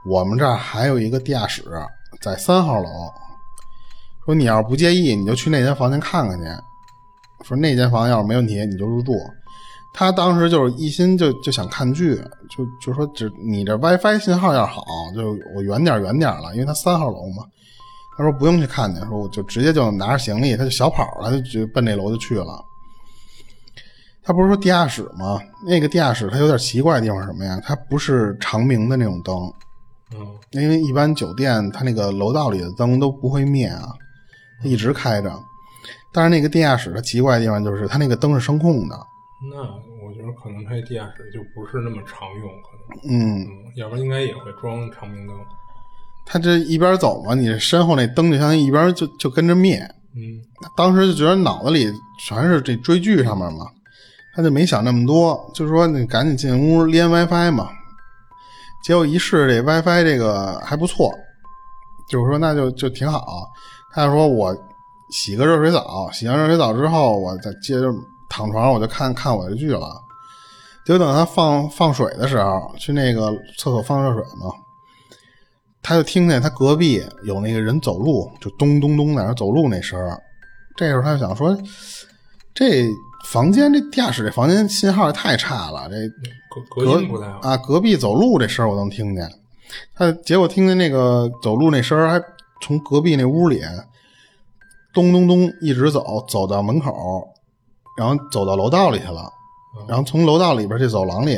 [0.10, 1.64] 我们这儿还有一个地下室
[2.22, 2.90] 在三号楼。
[4.26, 6.46] 说你要是不介意，你就去那间房间看看去。
[7.44, 9.14] 说那间房要是没问题，你就入住。
[10.00, 12.14] 他当时就是一心就就想看剧，
[12.56, 14.84] 就就说只你这 WiFi 信号要好，
[15.16, 17.44] 就我远点远点了，因为他三号楼嘛。
[18.16, 22.64] 他说不用去看去，说我就直接就拿着行李，他就小跑了，他就奔那楼就去了。
[24.22, 25.42] 他不是说地下室吗？
[25.66, 27.60] 那个地下室它有点奇怪的地方是什么呀？
[27.64, 29.36] 它不是长明的那种灯，
[30.14, 33.90] 嗯因为一般酒店它那个楼道里的灯都不会灭啊，
[34.62, 35.34] 它一直开着。
[36.14, 38.96] 但是那个地下室它奇怪的地方就是它那个灯是声控的，
[39.40, 39.62] 那
[40.04, 45.36] 我觉得可能它这地下室就不是那么常用，可能，嗯，嗯，要不然应该也会装长明灯。
[46.26, 49.80] 他这一边走嘛，你身后那灯就相当于一边就就跟着灭。
[50.16, 50.42] 嗯
[50.76, 51.88] 当时就觉得脑子里
[52.20, 53.68] 全是这追剧上面嘛，
[54.36, 57.70] 他就没想那么多，就说你赶紧进屋连 WiFi 嘛。
[58.84, 61.12] 结果一试这 WiFi 这个还不错，
[62.10, 63.48] 就是说那就就挺好。
[63.94, 64.56] 他就说我
[65.12, 67.92] 洗个热水澡，洗完热水澡之后，我再接着
[68.30, 70.02] 躺床上我就看看我的剧了。
[70.86, 74.50] 结果等他放放水的时候，去那个厕所放热水嘛，
[75.82, 80.18] 他就听见他隔壁有那个人走路，就咚咚咚在那走路那声儿。
[80.78, 81.58] 这时候他就想说，
[82.54, 82.86] 这
[83.26, 85.96] 房间这地下室这房间信号也太差了，这
[86.50, 87.40] 隔隔音不太好。
[87.40, 89.30] 啊，隔壁走路这声儿我能听见。
[89.94, 92.26] 他结果听见那个走路那声儿，还
[92.62, 93.62] 从隔壁那屋里
[94.94, 97.28] 咚咚咚一直走，走到门口，
[97.98, 99.30] 然后走到楼道里去了，
[99.88, 101.38] 然后从楼道里边这走廊里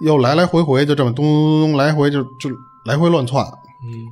[0.00, 2.50] 又来来回回就这么咚咚咚咚来回就就
[2.86, 3.44] 来回乱窜。
[3.44, 4.06] 嗯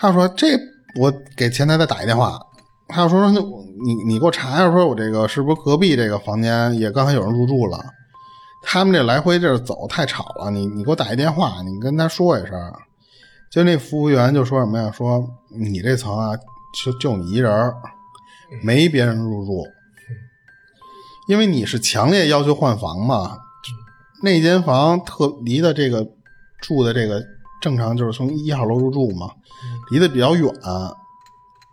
[0.00, 0.48] 他说这
[0.96, 2.40] 我给前台再打一电话，
[2.86, 3.40] 他就说那
[3.84, 7.78] 你你给我查一下，说我这个是不是隔壁这个房间也刚才有人入住了？
[8.62, 12.52] 他们这来回这儿走太吵了，你你给我打一电话，你跟他说一声。
[13.50, 14.90] 就那服务员就说什么呀？
[14.92, 16.36] 说你这层啊，
[16.84, 17.74] 就就你一人儿，
[18.62, 19.66] 没别人入住，
[21.28, 23.38] 因为你是强烈要求换房嘛。
[24.22, 26.04] 那间房特离的这个
[26.60, 27.24] 住的这个
[27.60, 29.30] 正常就是从一号楼入住嘛，
[29.92, 30.52] 离得比较远，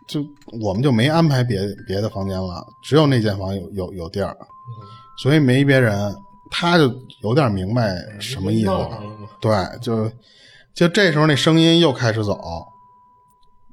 [0.07, 0.23] 就
[0.61, 4.37] 我们就没安排别别的房间了，只有那间房有有有地儿，
[5.17, 6.15] 所以没别人。
[6.51, 6.83] 他就
[7.23, 9.01] 有点明白什么意思了。
[9.41, 9.51] 对，
[9.81, 10.09] 就
[10.75, 12.39] 就这时候那声音又开始走，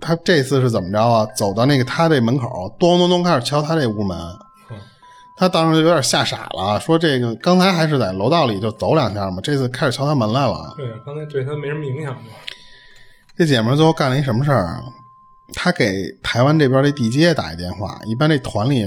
[0.01, 1.25] 他这次是怎么着啊？
[1.37, 4.19] 走到那个他这门口，咚咚咚开始敲他这屋门，
[5.37, 10.75] 他当时就有点吓傻了，说这个刚才还是在楼道里就走两下嘛，这次开始敲他门来了。
[10.77, 12.29] 对，刚才对他没什么影响嘛。
[13.37, 14.83] 这姐们最后干了一什么事儿啊？
[15.55, 18.87] 她给台湾这边的地接打一电话，一般这团里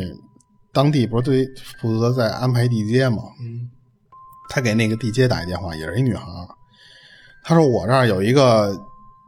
[0.72, 1.46] 当地不是对
[1.82, 3.18] 负责在安排地接吗？
[3.40, 3.70] 嗯，
[4.50, 6.48] 她给那个地接打一电话，也是一女孩儿。
[7.44, 8.76] 她说我这儿有一个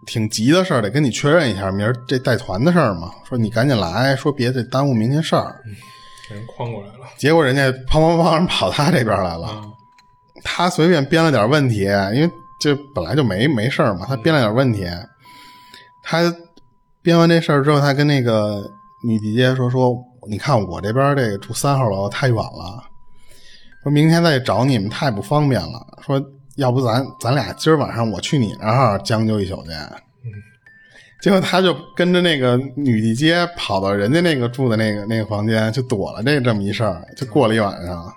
[0.05, 3.11] 挺急的事儿，得跟你确认一下，明儿这带团的事儿嘛。
[3.27, 5.61] 说你赶紧来，说别得耽误明天事儿。
[6.27, 7.07] 给人诓过来了。
[7.17, 9.63] 结果人家砰砰砰跑他这边来了，啊，
[10.43, 14.85] 他随便编了点问题，因为这本来就没没事儿嘛，他编了点问题，
[16.03, 16.33] 他
[17.01, 18.63] 编完这事儿之后，他跟那个
[19.05, 19.95] 女地接说说，
[20.29, 22.83] 你看我这边这个住三号楼太远了，
[23.83, 26.21] 说明天再找你们太不方便了，说
[26.57, 29.69] 要不咱咱俩今儿晚上我去你那儿将就一宿去。
[31.21, 38.13] 结果他就跟着那个女地接跑到人家那个住的那个那个房间，就躲了这这么一事儿，就过了一晚上。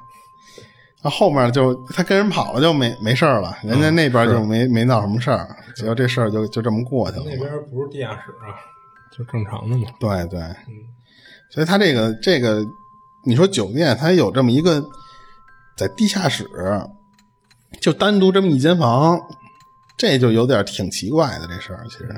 [1.02, 7.36] 那后面就他跟人跑了，就没没事儿了，人家那边就没、没闹什么事儿，结果这事儿就就这么过去了那。
[7.38, 8.52] 边不是地下室啊，
[9.16, 9.88] 就正常的嘛。
[9.98, 10.38] 对对，
[11.50, 12.62] 所以他这个这个，
[13.24, 14.84] 你说酒店它有这么一个
[15.74, 16.46] 在地下室，
[17.80, 19.18] 就单独这么一间房，
[19.96, 22.14] 这就有点挺奇怪的这事儿，其实。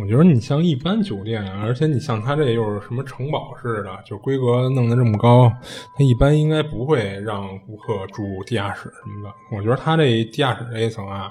[0.00, 5.52] 我觉得你像一般酒店，而且你像他这又是什么城堡似的，就规格弄得这么高，
[5.94, 9.34] 他一般应该不会让顾客住地下室什么的。
[9.54, 11.30] 我觉得他这地下室这一层啊，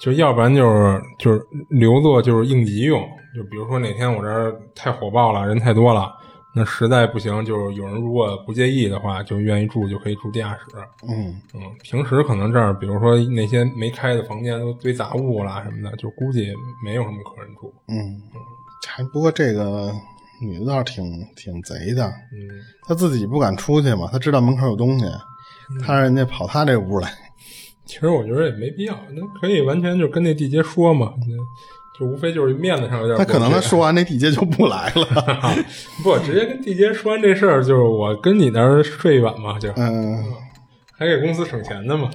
[0.00, 3.00] 就要不然就是就是留作就是应急用，
[3.36, 6.12] 就比如说哪天我这儿太火爆了，人太多了，
[6.54, 10.60] 那实在不行，就是有人如果不介意的话，就愿意住就可以住地下室。
[11.08, 16.52] 嗯嗯，平时可能这儿，比如说那些没开的房间都堆杂物啦什么的，就估计
[16.84, 17.72] 没有什么客人住。
[17.88, 18.20] 嗯，
[18.86, 19.90] 还不过这个
[20.42, 22.48] 女的倒是挺挺贼的，嗯，
[22.86, 25.06] 她自己不敢出去嘛，她知道门口有东西，
[25.80, 27.10] 她让人家跑她这屋来。
[27.86, 31.34] 其实我觉得也没必要，那可以完全就跟那地接说嘛，那
[31.98, 33.32] 就无非就是面子上有点过去。
[33.32, 35.04] 她可能他说完那地接就不来了。
[36.02, 40.24] 不直接跟地接说完这事儿，就是我跟你那儿睡一晚嘛，就嗯，
[40.96, 42.10] 还给公司省钱的嘛。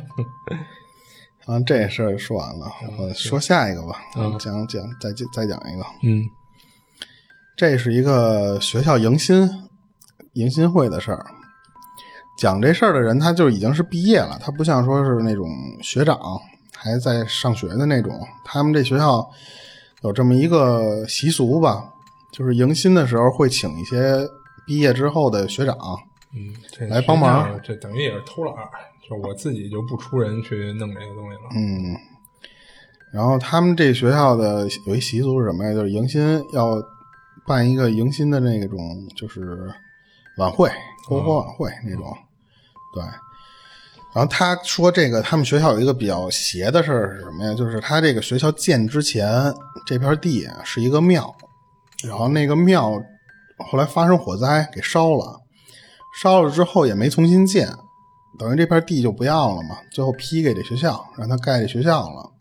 [1.46, 2.66] 啊，这事儿说完了，
[2.98, 5.86] 我说下一个吧，嗯讲讲再再讲一个。
[6.04, 6.24] 嗯
[7.56, 9.50] 这是一个学校迎新
[10.34, 11.26] 迎新会的事儿。
[12.38, 15.48] 讲这事儿的人，他就已经是毕业了，他不像说是那种
[15.82, 16.20] 学长
[16.76, 18.14] 还在上学的那种。
[18.46, 19.28] 他们这学校
[20.04, 21.94] 有这么一个习俗吧，
[22.32, 24.28] 就是迎新的时候会请一些
[24.66, 25.76] 毕业之后的学长，
[26.34, 28.70] 嗯，这来帮忙这等于也是偷懒儿，
[29.08, 31.50] 就我自己就不出人去弄这些东西了。
[31.56, 31.96] 嗯，
[33.12, 35.74] 然后他们这学校的有一习俗是什么呀？
[35.74, 36.76] 就是迎新要
[37.46, 39.68] 办一个迎新的那种，就是
[40.38, 40.70] 晚会、
[41.08, 42.16] 篝火晚会那种。
[42.94, 43.04] 对。
[44.14, 47.54] 然后他说，这个他们学校有一个比较邪的事儿是什么呀？
[47.54, 49.54] 就是他这个学校建之前，
[49.86, 51.36] 这片地啊是一个庙，
[52.04, 52.92] 然后那个庙
[53.72, 55.40] 后来发生火灾给烧了，
[56.22, 57.70] 烧了之后也没重新建，
[58.40, 62.32] 等于这片地就不要了嘛，最后批给这学校，让他盖这学校了。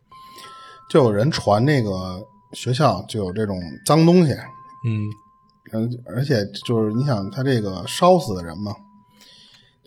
[0.89, 4.33] 就有人传那个学校就有这种脏东西，
[4.87, 5.11] 嗯
[5.73, 8.73] 嗯，而且就是你想他这个烧死的人嘛，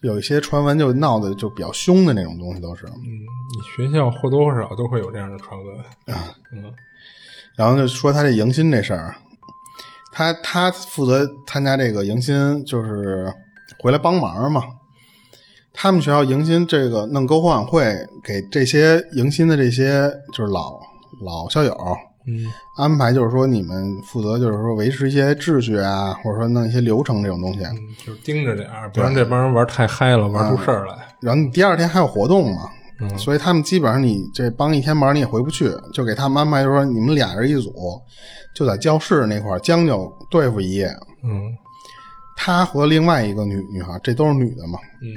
[0.02, 2.86] 有一些传闻就闹得就比较凶的那种东西都是。
[2.86, 6.36] 嗯，你学校或多或少都会有这样的传闻啊。
[6.54, 6.74] 嗯
[7.56, 9.14] 然后就说他这迎新这事儿，
[10.14, 13.34] 他他负责参加这个迎新，就是
[13.80, 14.64] 回来帮忙嘛。
[15.74, 20.80] 他们学校迎新这个弄篝火晚会，给这些迎新的这些就是老
[21.22, 21.78] 老校友
[22.30, 27.64] 嗯安排，就是说你们负责就是说维持一些秩序啊，或者说弄一些流程这种东西。
[27.64, 27.76] 嗯，
[28.06, 30.96] 就是盯着点儿，不让这帮人玩太嗨了，玩出事儿来。
[31.20, 32.70] 然后你第二天还有活动嘛，
[33.02, 37.74] 嗯所以他们基本上你这帮一天忙你也回不去，就给他们安排就是说你们俩人一组，
[38.54, 40.88] 就在教室那块儿将就对付一夜。
[41.24, 41.52] 嗯
[42.38, 45.12] 他和另外一个女女孩，这都是女的嘛，嗯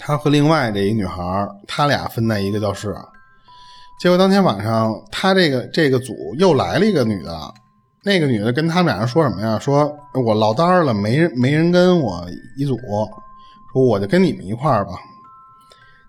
[0.00, 2.94] 他和另外这一女孩，他俩分在一个教室。
[4.00, 7.54] 结果当天晚上，他这个这个组又来了一个女的，
[8.04, 9.58] 那个女的跟他们俩人说什么呀？
[9.58, 9.92] 说
[10.24, 12.24] 我落单儿了，没人没人跟我
[12.56, 12.76] 一组，
[13.72, 14.92] 说我就跟你们一块儿吧。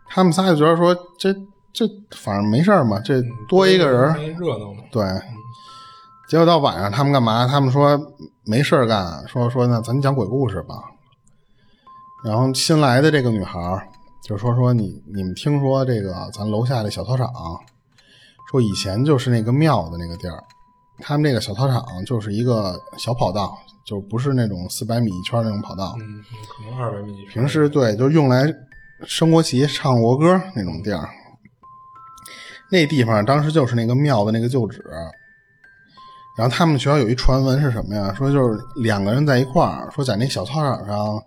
[0.07, 1.33] 他们仨就觉得说这
[1.73, 4.83] 这反正没事儿嘛，这多一个人，热闹嘛。
[4.91, 5.03] 对。
[6.27, 7.47] 结果到晚上他们干嘛？
[7.47, 7.99] 他们说
[8.45, 10.75] 没事儿干，说说那咱讲鬼故事吧。
[12.23, 13.59] 然后新来的这个女孩
[14.23, 17.27] 就说说你你们听说这个咱楼下这小操场，
[18.49, 20.43] 说以前就是那个庙的那个地儿，
[20.99, 25.95] 他们那个小操场就是一个小跑道，就不是那种四百米一圈那种跑道。
[25.99, 27.25] 嗯，可能二百米。
[27.27, 28.51] 平时对，就用来
[29.05, 31.07] 升国旗、唱国歌那种地儿。
[32.71, 34.83] 那地方当时就是那个庙的那个旧址。
[36.37, 38.13] 然后他们学校有一传闻是什么呀？
[38.17, 41.21] 说就是两个人在一块儿，说在那小操场上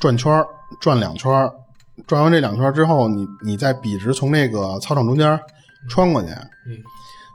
[0.00, 0.42] 转圈
[0.80, 1.30] 转两圈
[2.06, 5.38] 转完这两圈之后，你你再笔直从那个操场中间
[5.88, 6.78] 穿过去，嗯，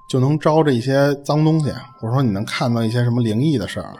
[0.10, 3.93] 就能招着一些脏东西，或者说你能看到一些什么灵异的事儿，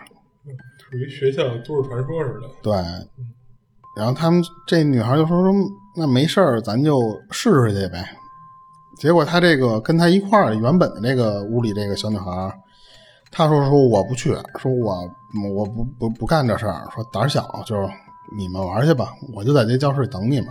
[0.90, 2.50] 属于学校都市传说似的。
[2.64, 2.74] 对，
[3.96, 5.54] 然后他们这女孩就说说
[5.96, 7.00] 那没事儿，咱就
[7.32, 8.16] 试试去呗。
[8.98, 12.60] 结果他这个跟他一块儿原本的这个屋里这个小女孩，
[13.32, 15.10] 她说说我不去，说我
[15.56, 17.88] 我不不不干这事儿，说胆小，就是
[18.36, 20.50] 你们玩去吧，我就在这教室等你们。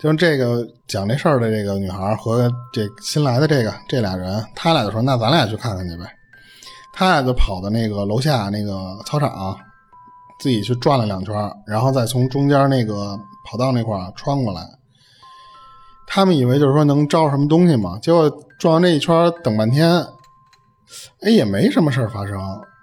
[0.00, 6.04] 就这个讲这事儿的这个女孩和这新来的这个这俩人，他俩就说那咱俩去看看去呗。
[6.92, 9.56] 他俩就跑到那个楼下那个操场，
[10.40, 11.34] 自己去转了两圈，
[11.66, 14.62] 然后再从中间那个跑道那块儿穿过来。
[16.06, 20.04] 他们以为就是说能招什么东西嘛，结果转完这一圈等半天，
[21.22, 22.38] 哎，也没什么事儿发生。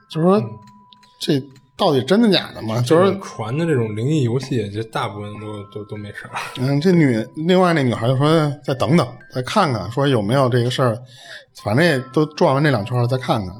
[0.10, 0.42] 就是说，
[1.20, 1.42] 这
[1.78, 2.80] 到底真的假的嘛？
[2.82, 6.32] 就是传的这种灵异游戏，这大部分都都都没事儿。
[6.60, 10.98] 嗯，这女另外那女孩就说再等等，再看看，说有没有这个事儿。
[11.64, 13.56] 反正也都转完这两圈了，再看看。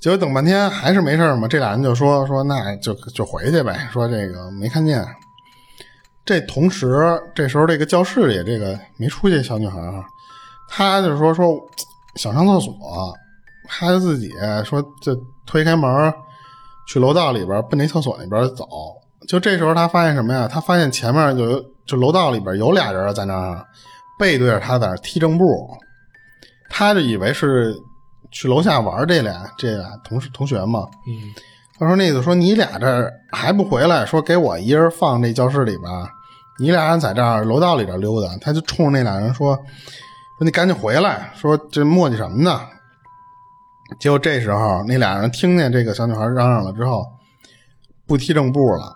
[0.00, 1.46] 结果等半天还是没事儿嘛。
[1.46, 5.04] 这俩人就说说那就就回去呗，说这个没看见。
[6.24, 9.80] 这同时，这时候这个教室里这个没出去小女孩，
[10.68, 11.54] 她就说说
[12.16, 12.74] 想上厕所，
[13.68, 14.30] 她就自己
[14.64, 15.14] 说就
[15.46, 16.12] 推开门
[16.90, 18.66] 去楼道里边奔那厕所那边走。
[19.28, 20.48] 就这时候，他发现什么呀？
[20.50, 23.64] 他发现前面就就楼道里边有俩人在那儿
[24.18, 25.68] 背对着他在那踢正步，
[26.68, 27.72] 他就以为是
[28.32, 30.88] 去楼下玩这俩这俩同事同学嘛。
[31.06, 31.32] 嗯，
[31.78, 35.90] 他说那个说你俩这还不回来，说给我一人放这教室里边。
[36.58, 39.54] 你俩人在这儿楼道里边溜达，他就冲着那俩人说
[40.38, 42.60] ：“说你赶紧回来，说这磨叽什么呢？”
[43.98, 47.04] 结果这时候那俩人听见这个小女孩嚷嚷了之后，
[48.06, 48.94] 不踢正步了，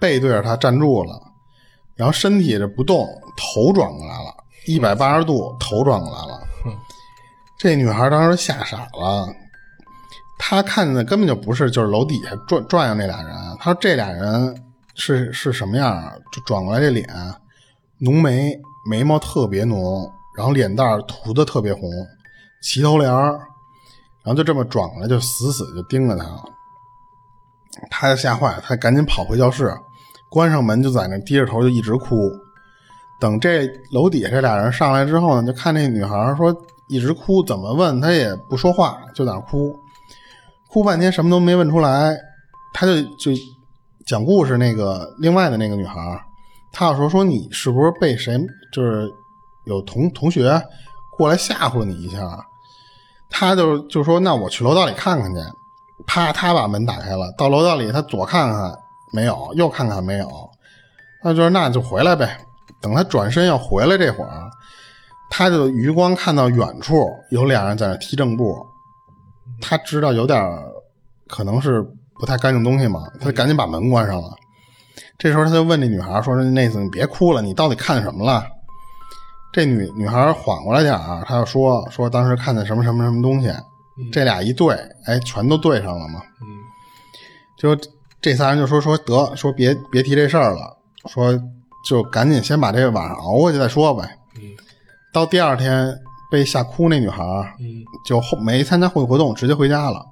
[0.00, 1.20] 背对着她站住了，
[1.96, 4.34] 然后身体这不动，头转过来了，
[4.66, 6.40] 一百八十度头转过来了。
[7.58, 9.26] 这女孩当时吓傻了，
[10.38, 14.54] 她看见的根本就不是就是楼底下转转悠那俩人，她说这俩人。
[14.96, 16.08] 是是什么样？
[16.30, 17.04] 就转过来这脸，
[17.98, 18.56] 浓眉，
[18.88, 21.90] 眉毛特别浓，然后脸蛋涂的特别红，
[22.62, 23.12] 齐头帘
[24.24, 26.24] 然后就这么转过来，就死死就盯着他。
[27.90, 29.72] 他吓坏了，他赶紧跑回教室，
[30.28, 32.16] 关上门就在那低着头就一直哭。
[33.20, 36.54] 等这楼底下这俩人上来之后呢，就看那女孩说
[36.88, 39.78] 一直哭，怎么问她也不说话，就在那哭，
[40.68, 42.16] 哭半天什么都没问出来，
[42.72, 43.30] 他就就。
[44.06, 45.98] 讲故事那个另外的那个女孩，
[46.70, 48.38] 她要说说你是不是被谁
[48.70, 49.10] 就是
[49.64, 50.62] 有同同学
[51.16, 52.18] 过来吓唬你一下，
[53.36, 55.40] 他就就说那我去楼道里看看去。
[56.06, 58.72] 啪，他把门打开了，到楼道里，他左看看
[59.12, 60.28] 没有，右看看没有，
[61.24, 62.38] 那就是那就回来呗。
[62.80, 64.48] 等他转身要回来这会儿，
[65.30, 68.64] 他就余光看到远处有俩人在那踢正步，
[69.60, 70.40] 他知道有点
[71.28, 71.84] 可能是。
[72.16, 74.30] 不太干净东西嘛，他赶紧把门关上了。
[75.18, 78.46] 这时候他就问那女孩说：“那意思你别哭了，你到底看什么了？”
[79.54, 83.48] 这女女孩缓过来点儿，她就说：“说当时看见什么什么什么东西。”
[84.12, 84.74] 这俩一对，
[85.04, 86.20] 哎，全都对上了嘛。
[86.42, 86.48] 嗯，
[87.56, 87.78] 就
[88.20, 90.76] 这仨人就说说得说别别提这事儿了，
[91.06, 91.32] 说
[91.88, 94.18] 就赶紧先把这个晚上熬过去再说呗。
[94.34, 94.42] 嗯，
[95.12, 95.96] 到第二天
[96.28, 97.22] 被吓哭那女孩，
[97.60, 100.04] 嗯，就后没参加会活动，直接回家了。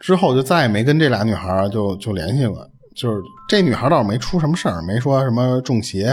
[0.00, 6.08] 之后就再也没跟这俩女孩就就联系过，就是这女孩倒是没出什么事儿，没说什么中邪，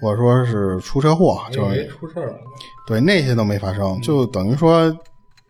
[0.00, 2.34] 或者说是出车祸，就是出事儿了。
[2.86, 4.94] 对，那些都没发生，就等于说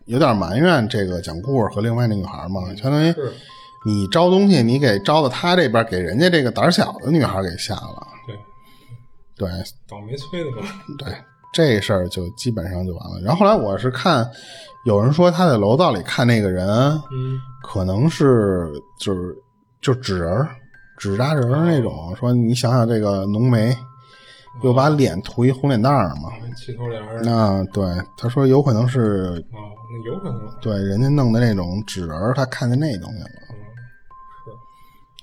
[0.05, 3.13] 有点埋怨这个讲故事和另外那女孩嘛，相当于
[3.85, 8.07] 你招东西，你给招到他这边，给人家这个胆小的女孩给吓了。
[8.27, 9.49] 对，对，
[9.89, 10.67] 倒霉催的吧？
[10.97, 11.13] 对，
[11.53, 13.21] 这事儿就基本上就完了。
[13.23, 14.29] 然后后来我是看。
[14.83, 18.67] 有人说他在楼道里看那个人，嗯，可能是
[18.99, 19.37] 就是
[19.79, 20.47] 就纸人、
[20.97, 22.15] 纸扎人那种。
[22.15, 23.77] 说你想想这个浓眉，
[24.63, 27.21] 又把脸涂一红脸蛋儿嘛，齐头帘儿。
[27.23, 27.83] 那对
[28.17, 29.59] 他说有可能是哦，
[29.91, 33.29] 那有可能对人家弄的那种纸人，他看见那东西了。
[33.49, 33.55] 嗯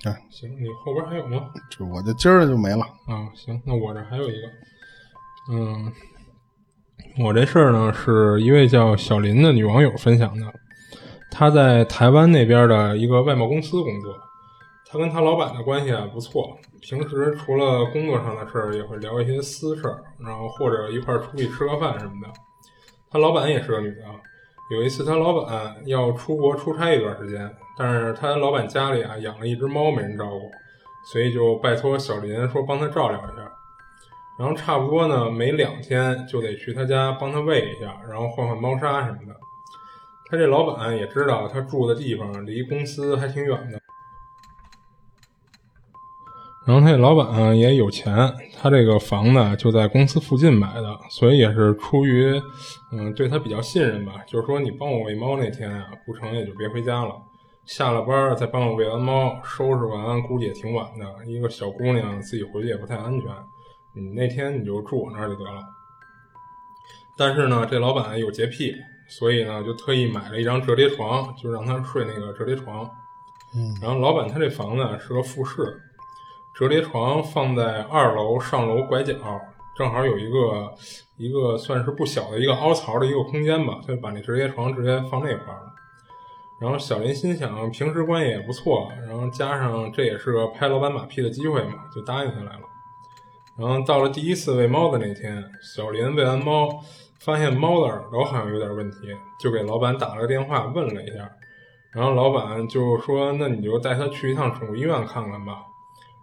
[0.03, 1.49] 是，哎，行，你后边还有吗？
[1.71, 3.29] 就我这今儿就没了啊。
[3.35, 4.49] 行，那我这还有一个，
[5.53, 5.93] 嗯。
[7.21, 10.47] 我这事儿呢，是一位叫小林的女网友分享的。
[11.33, 14.15] 她在台湾那边的一个外贸公司工作，
[14.91, 16.57] 他跟他老板的关系啊不错。
[16.81, 22.29] 平时除了工作上的事儿，也会聊一些私事儿，然后或者一块儿出去吃个饭什么的。
[23.11, 24.05] 他老板也是个女的。
[24.71, 30.51] 有一次，他老板要出国出差一段时间，但是他老板家里啊养了一只猫，没人照顾，
[31.11, 33.51] 所以就拜托小林说帮他照料一下。
[34.39, 39.35] 然后差不多呢，没两天就得去他家帮他喂一下，然后换换猫砂什么的。
[40.31, 43.81] 他这老板也知道他住的地方离公司还挺远的，
[46.69, 48.15] 然后他这老板也有钱，
[48.55, 52.39] 他这个房呢就在公司附近买的，所以也是出于
[52.93, 54.17] 嗯对他比较信任吧。
[54.27, 57.15] 就是说你帮我喂猫那天啊，不成也就别回家了，
[57.65, 61.25] 下了班再帮我喂完猫，收拾完估计也挺晚的。
[61.25, 63.31] 一个小姑娘自己回去也不太安全。
[63.95, 65.63] 你那天你就住我那儿就得了，
[67.17, 68.75] 但是呢，这老板有洁癖，
[69.09, 72.85] 所以呢，就特意买了一张折叠床，就让他睡那个折叠床。
[73.57, 75.81] 嗯，然后老板他这房子是个复式，
[76.59, 79.15] 折叠床放在二楼上楼拐角，
[79.77, 80.75] 正好有一个
[81.17, 85.73] 一个算是不小的一个凹槽的一个空间吧，就把那折叠床直接放那块了。
[86.61, 92.63] 然后小林心想，平时关系也不错，然后加上这也是个拍老板马屁的机会嘛，就答应下来了。
[93.57, 96.69] 然后到了第一次喂猫的那天，小林喂完猫，
[97.21, 98.97] 发现猫的耳朵好像有点问题，
[99.39, 101.31] 就给老板打了个电话问了一下。
[101.93, 105.63] 然后老板就说：“那你就带它去一趟宠物医院看看吧。”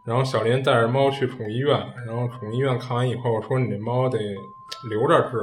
[0.06, 4.20] 然后小林带着猫去宠物医院，然后宠物医院看完以后说：“你这猫得
[4.90, 5.38] 留着治。”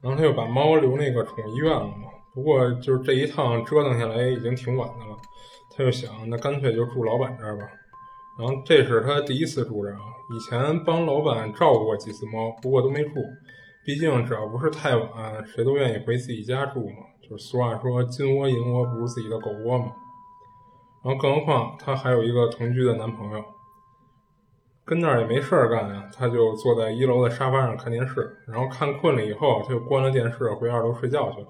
[0.00, 2.08] 然后他就把猫留那个宠物医院了嘛。
[2.34, 5.16] 不过就是这一趟折腾下来已经挺晚的了，
[5.70, 7.64] 他就想，那干脆就住老板这儿吧。
[8.38, 10.00] 然后这是他第一次住这啊，
[10.34, 13.10] 以前帮老板照顾过几次猫，不过都没住。
[13.84, 16.96] 毕竟只要不是太晚，谁都愿意回自己家住嘛。
[17.22, 19.92] 就是俗话说“金窝银窝不如自己的狗窝”嘛。
[21.04, 23.44] 然后更何况她还有一个同居的男朋友，
[24.84, 31.46] 跟那儿也没事儿干呀，他就坐在一楼的沙发上看电视，然后看困了以后，他就关了电视回二楼睡觉去了。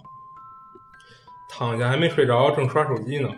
[1.48, 3.28] 躺下还没睡着，正刷手机呢。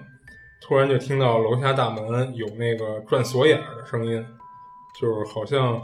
[0.63, 4.27] 突然就听到楼下大门有那个转锁眼的声音，
[4.99, 5.81] 就是好像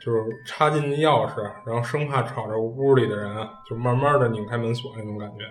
[0.00, 5.44] 就是插进去钥匙，然后生怕吵着屋里的人，就慢慢的拧开门锁那种感觉。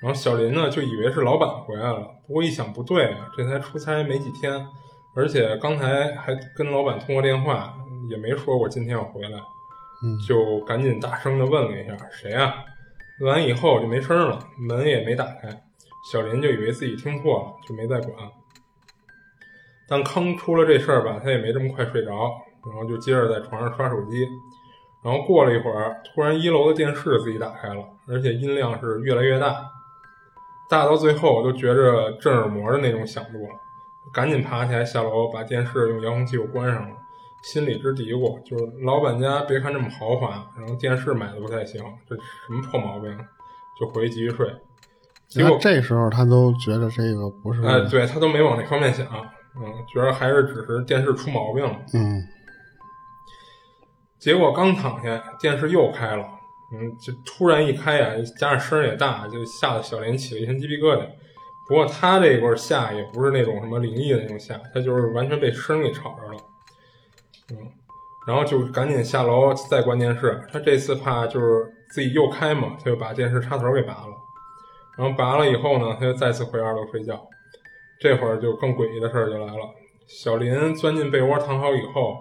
[0.00, 4.66] 然后小林呢就以为是老板回来了，不过一想不对啊，这才出差没几天，
[5.14, 7.74] 而且刚才还跟老板通过电话，
[8.08, 9.38] 也没说过今天要回来，
[10.26, 12.54] 就赶紧大声的问了一下谁啊？
[13.20, 15.48] 问完以后就没声了，门也没打开。
[16.12, 18.14] 小林就以为自己听错了，就没再管。
[19.88, 22.10] 但刚出了这事儿吧，他也没这么快睡着，
[22.64, 24.28] 然后就接着在床上刷手机。
[25.02, 29.68] 然后过了一会儿，突然一楼的电视自己打开了，而且音量是越来越大，
[30.68, 33.54] 大到最后我都觉着震耳膜的那种响度了。
[34.12, 36.96] 赶紧爬起来下楼，把电视用遥控器又关上了，
[37.42, 43.18] 心里直嘀咕：就是老板家别看这么豪华，然后电视买的不太行，这什么破毛病？
[43.78, 44.50] 就回去继续睡。
[45.28, 49.06] 结果这时候他都觉得这个不是，哎，对他都没往那方面想，
[49.56, 52.22] 嗯，觉得还是只是电视出毛病了，嗯。
[54.18, 56.26] 结果刚躺下，电视又开了，
[56.70, 61.06] 嗯，就突然一开呀，加上声也大，就吓得小林起了一身鸡皮疙瘩。
[61.66, 66.40] 不过他这会儿吓也不是那种什么灵异的那种吓，他就是完全被声给吵着了，
[67.52, 67.56] 嗯，
[68.26, 70.40] 然后就赶紧下楼再关电视。
[70.52, 74.14] 他这次怕就是自己又开嘛，他就把电视插头给拔了。
[74.96, 77.18] 然后拔了以后呢，他就再次回二楼睡觉。
[78.00, 79.60] 这会儿就更诡异的事儿就来了。
[80.06, 82.16] 小林钻进被窝躺好以后，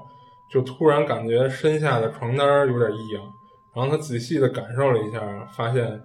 [0.51, 3.23] 就突然感觉身下的床单有点异样。
[3.77, 5.21] 然后他仔细的感受了一下，
[5.55, 6.01] 发现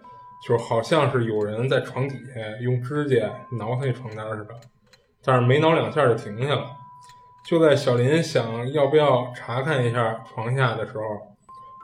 [0.46, 4.54] 就好像是有人在床底下用指甲挠他那床单似的。
[5.24, 6.66] 但是没挠两下就停下了。
[7.48, 11.02] 就在小林想要不要查看一下床下的时候，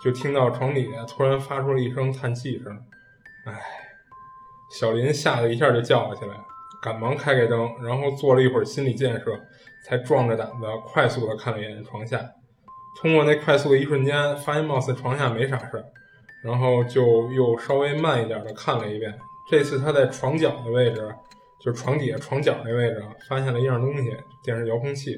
[0.05, 2.79] 就听到床底下突然发出了一声叹气声
[3.47, 3.59] ：“唉。”
[4.71, 6.35] 小林吓得一下就叫了起来，
[6.83, 9.41] 赶忙开开灯，然后做了一会儿心理建设，
[9.87, 12.21] 才壮着胆子快速的看了一眼床下。
[13.01, 15.85] 通过那快速的一瞬间，发现貌似床下没啥事儿，
[16.43, 19.17] 然后就又稍微慢一点的看了一遍。
[19.51, 21.09] 这次他在床角的位置，
[21.65, 25.17] 就是床底下床角那位置，发现了一样东西——电视遥控器。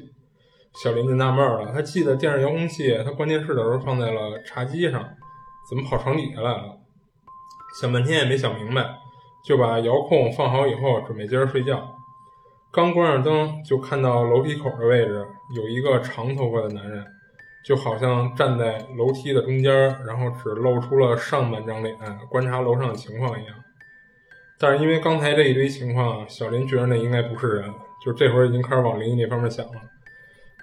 [0.81, 5.03] 小林就纳闷了，他记得电视遥控器他关电视的时候放在了茶几上，
[5.69, 6.77] 怎么跑床底下来了？
[7.81, 8.95] 想半天也没想明白。
[9.43, 11.95] 就把遥控放好以后，准备接着睡觉。
[12.71, 15.25] 刚关上灯，就看到楼梯口的位置
[15.55, 17.03] 有一个长头发的男人，
[17.63, 19.71] 就好像站在楼梯的中间，
[20.05, 21.95] 然后只露出了上半张脸，
[22.29, 23.55] 观察楼上的情况一样。
[24.59, 27.73] 但是因为刚才这一堆情况，小林觉得那应该不是人，
[28.05, 29.81] 就这会儿已经开始往灵异那方面想了，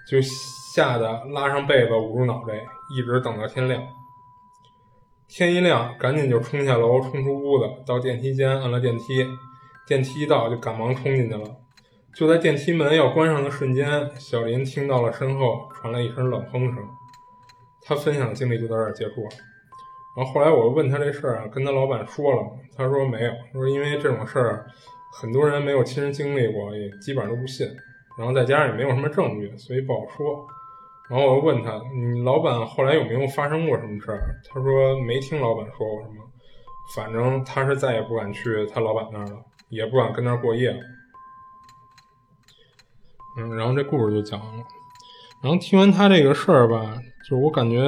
[0.08, 2.54] 就吓得拉上被子捂住脑袋，
[2.96, 3.82] 一直等到天亮。
[5.28, 9.26] 天一亮，赶紧就冲下楼，冲出屋子，到电梯间按了电梯。
[9.86, 11.44] 电梯一到，就赶忙冲进去了。
[12.14, 16.84] 就在电梯门要关上的瞬间，小林听到了身后传来一声冷哼声。
[17.80, 19.30] 他分享的经历就到这儿结束了。
[20.16, 22.42] 然后后来我问他这事儿啊，跟他老板说了？
[22.76, 24.66] 他说没有，说因为这种事儿
[25.20, 27.68] 很多人没有亲身经历过，也基本上都不信。
[28.18, 30.44] 然后再加上也没有什么证据，所以不好说。
[31.08, 34.34] 然后我又问他，你老板后来有没有发生过什么事儿？
[34.48, 36.16] 他说没听老板说过什么，
[36.96, 39.36] 反正他是再也不敢去他老板那儿了，
[39.68, 40.80] 也不敢跟那儿过夜了。
[43.38, 44.64] 嗯，然后这故事就讲完了。
[45.40, 47.80] 然后听完他这个事儿吧，就是我感觉，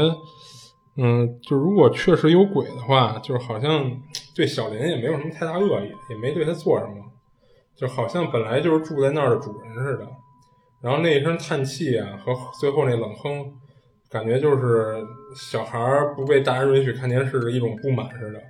[0.97, 3.91] 嗯，就如果确实有鬼的话，就是好像
[4.35, 6.95] 对小林也没有什么太大恶意，也没对他做什么，
[7.77, 10.07] 就好像本来就是住在那儿的主人似的。
[10.81, 13.53] 然后那一声叹气啊，和最后那冷哼，
[14.09, 18.41] 感觉就是小孩儿不被大人允许看电视的一种不满似的。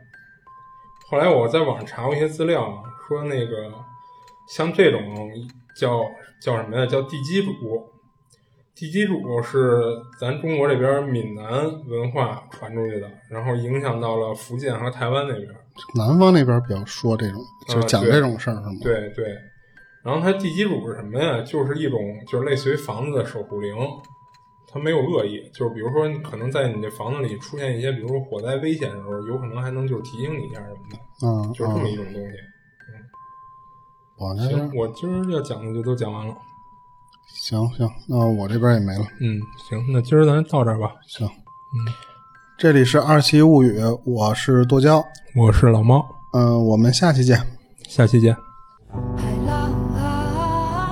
[1.08, 3.72] 后来我在网上查过一些资料，说那个
[4.48, 5.02] 像这种
[5.74, 6.00] 叫。
[6.42, 6.86] 叫什么呀？
[6.86, 7.52] 叫地基主。
[8.74, 9.78] 地基主是
[10.18, 11.46] 咱中国这边闽南
[11.86, 15.48] 文化传出去的，然后影响到了福建和台湾那边。
[15.94, 18.72] 南方那边比较说这种，就讲这种事儿是吗？
[18.82, 19.36] 对对。
[20.02, 21.42] 然后它地基主是什么呀？
[21.42, 23.76] 就是一种，就是类似于房子的守护灵。
[24.72, 30.96] 它没有恶意，就是比如说，可能在你这房子里出现一些，比如说火灾危险的时候，有可能还能就是提醒你一下什么的。
[31.26, 32.36] 嗯，就是这么一种东西。
[34.36, 36.34] 行，我今儿要讲的就都讲完了。
[37.32, 39.06] 行行，那我这边也没了。
[39.20, 40.90] 嗯，行，那今儿咱到这儿吧。
[41.06, 41.92] 行，嗯，
[42.58, 45.02] 这里是二期物语，我是剁椒，
[45.34, 46.04] 我是老猫。
[46.34, 47.40] 嗯，我们下期见，
[47.88, 48.36] 下期见。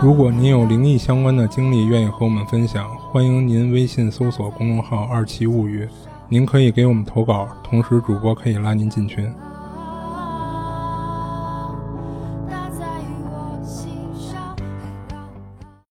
[0.00, 5.86] 如果您有灵异相关的经历，愿意和我们分享，欢迎您微信搜索公众号“二期物语”，
[6.30, 9.30] 您可以给我们投稿，同时主播可以拉您进群。